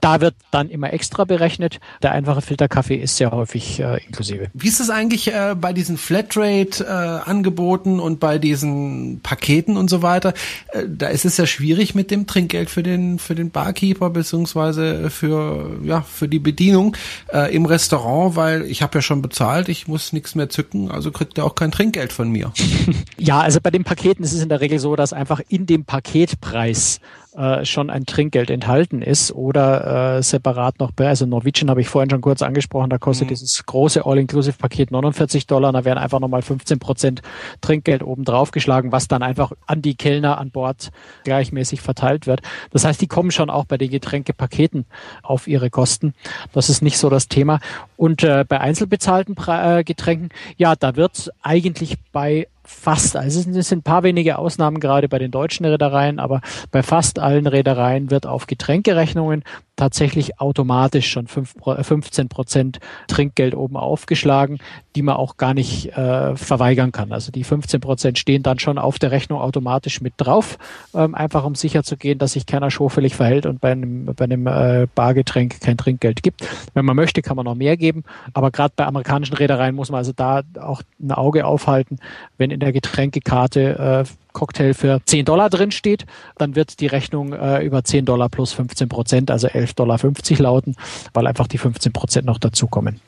Da 0.00 0.20
wird 0.20 0.34
dann 0.50 0.68
immer 0.68 0.92
extra 0.92 1.24
berechnet. 1.24 1.78
Der 2.02 2.10
einfache 2.10 2.42
Filterkaffee 2.42 2.96
ist 2.96 3.16
sehr 3.16 3.30
häufig 3.30 3.78
äh, 3.78 3.98
inklusive. 4.04 4.48
Wie 4.52 4.68
ist 4.68 4.80
es 4.80 4.90
eigentlich 4.90 5.32
äh, 5.32 5.54
bei 5.56 5.72
diesen 5.72 5.96
Flatrate-Angeboten 5.96 7.19
äh, 7.26 8.00
und 8.00 8.20
bei 8.20 8.38
diesen 8.38 9.20
Paketen 9.22 9.76
und 9.76 9.90
so 9.90 10.02
weiter? 10.02 10.34
Äh, 10.72 10.84
da 10.88 11.08
ist 11.08 11.24
es 11.24 11.36
ja 11.36 11.46
schwierig 11.46 11.94
mit 11.94 12.10
dem 12.10 12.26
Trinkgeld 12.26 12.70
für 12.70 12.82
den 12.82 13.18
für 13.18 13.34
den 13.34 13.50
Barkeeper 13.50 14.10
beziehungsweise 14.10 15.10
für 15.10 15.78
ja 15.84 16.02
für 16.02 16.28
die 16.28 16.38
Bedienung 16.38 16.96
äh, 17.32 17.54
im 17.54 17.66
Restaurant, 17.66 18.36
weil 18.36 18.62
ich 18.62 18.82
habe 18.82 18.98
ja 18.98 19.02
schon 19.02 19.22
bezahlt, 19.22 19.68
ich 19.68 19.88
muss 19.88 20.12
nichts 20.12 20.34
mehr 20.34 20.48
zücken, 20.48 20.90
also 20.90 21.10
kriegt 21.10 21.38
er 21.38 21.44
auch 21.44 21.54
kein 21.54 21.70
Trinkgeld 21.70 22.12
von 22.12 22.30
mir. 22.30 22.52
ja, 23.18 23.40
also 23.40 23.60
bei 23.62 23.70
den 23.70 23.84
Paketen 23.84 24.24
ist 24.24 24.32
es 24.32 24.42
in 24.42 24.48
der 24.48 24.60
Regel 24.60 24.78
so, 24.78 24.96
dass 24.96 25.12
einfach 25.12 25.40
in 25.48 25.66
dem 25.66 25.84
Paketpreis 25.84 27.00
äh, 27.36 27.64
schon 27.64 27.90
ein 27.90 28.06
Trinkgeld 28.06 28.50
enthalten 28.50 29.02
ist 29.02 29.32
oder 29.32 30.16
äh, 30.16 30.22
separat 30.22 30.80
noch, 30.80 30.90
also 30.98 31.26
Norwegian 31.26 31.70
habe 31.70 31.80
ich 31.80 31.88
vorhin 31.88 32.10
schon 32.10 32.20
kurz 32.20 32.42
angesprochen, 32.42 32.90
da 32.90 32.98
kostet 32.98 33.28
mhm. 33.28 33.30
dieses 33.30 33.64
große 33.66 34.04
All-Inclusive-Paket 34.04 34.90
49 34.90 35.46
Dollar, 35.46 35.72
da 35.72 35.84
werden 35.84 35.98
einfach 35.98 36.20
nochmal 36.20 36.42
15 36.42 36.78
Prozent 36.78 37.22
Trinkgeld 37.60 38.02
oben 38.02 38.24
drauf 38.24 38.50
geschlagen, 38.50 38.92
was 38.92 39.08
dann 39.08 39.22
einfach 39.22 39.52
an 39.66 39.80
die 39.80 39.94
Kellner 39.94 40.38
an 40.38 40.50
Bord 40.50 40.90
gleichmäßig 41.24 41.80
verteilt 41.80 42.26
wird. 42.26 42.40
Das 42.72 42.84
heißt, 42.84 43.00
die 43.00 43.06
kommen 43.06 43.30
schon 43.30 43.50
auch 43.50 43.64
bei 43.64 43.78
den 43.78 43.90
Getränkepaketen 43.90 44.86
auf 45.22 45.46
ihre 45.46 45.70
Kosten. 45.70 46.14
Das 46.52 46.68
ist 46.68 46.82
nicht 46.82 46.98
so 46.98 47.10
das 47.10 47.28
Thema. 47.28 47.60
Und 47.96 48.24
äh, 48.24 48.44
bei 48.48 48.60
einzelbezahlten 48.60 49.34
Pre 49.34 49.78
äh, 49.78 49.84
Getränken, 49.84 50.30
ja, 50.56 50.74
da 50.74 50.96
wird 50.96 51.30
eigentlich 51.42 51.96
bei 52.12 52.48
fast, 52.70 53.16
also 53.16 53.40
es 53.40 53.68
sind 53.68 53.80
ein 53.80 53.82
paar 53.82 54.02
wenige 54.02 54.38
Ausnahmen 54.38 54.80
gerade 54.80 55.08
bei 55.08 55.18
den 55.18 55.30
deutschen 55.30 55.66
Reedereien, 55.66 56.18
aber 56.18 56.40
bei 56.70 56.82
fast 56.82 57.18
allen 57.18 57.46
Reedereien 57.46 58.10
wird 58.10 58.26
auf 58.26 58.46
Getränkerechnungen 58.46 59.44
tatsächlich 59.80 60.38
automatisch 60.40 61.10
schon 61.10 61.26
5, 61.26 61.54
15 61.80 62.28
Prozent 62.28 62.80
Trinkgeld 63.08 63.54
oben 63.54 63.78
aufgeschlagen, 63.78 64.58
die 64.94 65.00
man 65.00 65.16
auch 65.16 65.38
gar 65.38 65.54
nicht 65.54 65.96
äh, 65.96 66.36
verweigern 66.36 66.92
kann. 66.92 67.12
Also 67.12 67.32
die 67.32 67.44
15 67.44 67.80
Prozent 67.80 68.18
stehen 68.18 68.42
dann 68.42 68.58
schon 68.58 68.76
auf 68.76 68.98
der 68.98 69.10
Rechnung 69.10 69.40
automatisch 69.40 70.02
mit 70.02 70.12
drauf, 70.18 70.58
ähm, 70.94 71.14
einfach 71.14 71.44
um 71.44 71.54
sicher 71.54 71.82
zu 71.82 71.96
gehen, 71.96 72.18
dass 72.18 72.32
sich 72.32 72.44
keiner 72.44 72.70
schofelig 72.70 73.16
verhält 73.16 73.46
und 73.46 73.62
bei 73.62 73.72
einem, 73.72 74.04
bei 74.04 74.24
einem 74.24 74.46
äh, 74.46 74.86
Bargetränk 74.94 75.60
kein 75.62 75.78
Trinkgeld 75.78 76.22
gibt. 76.22 76.46
Wenn 76.74 76.84
man 76.84 76.96
möchte, 76.96 77.22
kann 77.22 77.36
man 77.36 77.46
noch 77.46 77.54
mehr 77.54 77.78
geben, 77.78 78.04
aber 78.34 78.50
gerade 78.50 78.74
bei 78.76 78.84
amerikanischen 78.84 79.34
Reedereien 79.34 79.74
muss 79.74 79.90
man 79.90 79.98
also 79.98 80.12
da 80.14 80.42
auch 80.60 80.82
ein 81.00 81.12
Auge 81.12 81.46
aufhalten, 81.46 81.96
wenn 82.36 82.50
in 82.50 82.60
der 82.60 82.72
Getränkekarte 82.72 84.04
äh, 84.06 84.19
Cocktail 84.32 84.74
für 84.74 85.00
10 85.04 85.24
Dollar 85.24 85.50
drin 85.50 85.70
steht, 85.70 86.06
dann 86.36 86.56
wird 86.56 86.80
die 86.80 86.86
Rechnung 86.86 87.32
äh, 87.32 87.64
über 87.64 87.84
10 87.84 88.04
Dollar 88.04 88.28
plus 88.28 88.52
15 88.52 88.88
Prozent, 88.88 89.30
also 89.30 89.48
11,50 89.48 89.74
Dollar 89.74 89.98
lauten, 90.38 90.76
weil 91.12 91.26
einfach 91.26 91.46
die 91.46 91.58
15 91.58 91.92
Prozent 91.92 92.26
noch 92.26 92.38
dazukommen. 92.38 93.00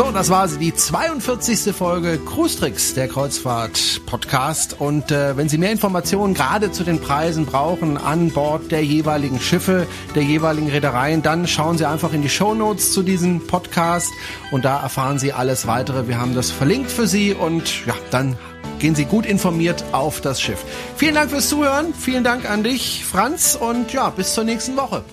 So, 0.00 0.10
das 0.12 0.30
war 0.30 0.48
sie, 0.48 0.56
die 0.56 0.74
42. 0.74 1.76
Folge 1.76 2.18
Cruise 2.24 2.58
Tricks, 2.58 2.94
der 2.94 3.06
Kreuzfahrt-Podcast. 3.06 4.80
Und 4.80 5.12
äh, 5.12 5.36
wenn 5.36 5.50
Sie 5.50 5.58
mehr 5.58 5.72
Informationen 5.72 6.32
gerade 6.32 6.72
zu 6.72 6.84
den 6.84 7.02
Preisen 7.02 7.44
brauchen 7.44 7.98
an 7.98 8.30
Bord 8.30 8.70
der 8.70 8.82
jeweiligen 8.82 9.38
Schiffe, 9.38 9.86
der 10.14 10.22
jeweiligen 10.22 10.70
Reedereien, 10.70 11.20
dann 11.20 11.46
schauen 11.46 11.76
Sie 11.76 11.84
einfach 11.84 12.14
in 12.14 12.22
die 12.22 12.30
Show 12.30 12.54
Notes 12.54 12.94
zu 12.94 13.02
diesem 13.02 13.46
Podcast 13.46 14.10
und 14.50 14.64
da 14.64 14.80
erfahren 14.80 15.18
Sie 15.18 15.34
alles 15.34 15.66
weitere. 15.66 16.08
Wir 16.08 16.18
haben 16.18 16.34
das 16.34 16.50
verlinkt 16.50 16.90
für 16.90 17.06
Sie 17.06 17.34
und 17.34 17.84
ja, 17.84 17.94
dann 18.10 18.38
gehen 18.78 18.94
Sie 18.94 19.04
gut 19.04 19.26
informiert 19.26 19.84
auf 19.92 20.22
das 20.22 20.40
Schiff. 20.40 20.64
Vielen 20.96 21.14
Dank 21.14 21.28
fürs 21.28 21.50
Zuhören, 21.50 21.92
vielen 21.92 22.24
Dank 22.24 22.48
an 22.48 22.62
dich, 22.62 23.04
Franz, 23.04 23.54
und 23.54 23.92
ja, 23.92 24.08
bis 24.08 24.32
zur 24.32 24.44
nächsten 24.44 24.78
Woche. 24.78 25.04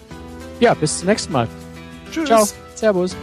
Ja, 0.61 0.75
bis 0.75 0.99
zum 0.99 1.09
nächsten 1.09 1.33
Mal. 1.33 1.49
Tschüss. 2.09 2.27
Ciao. 2.27 2.47
Servus. 2.73 3.17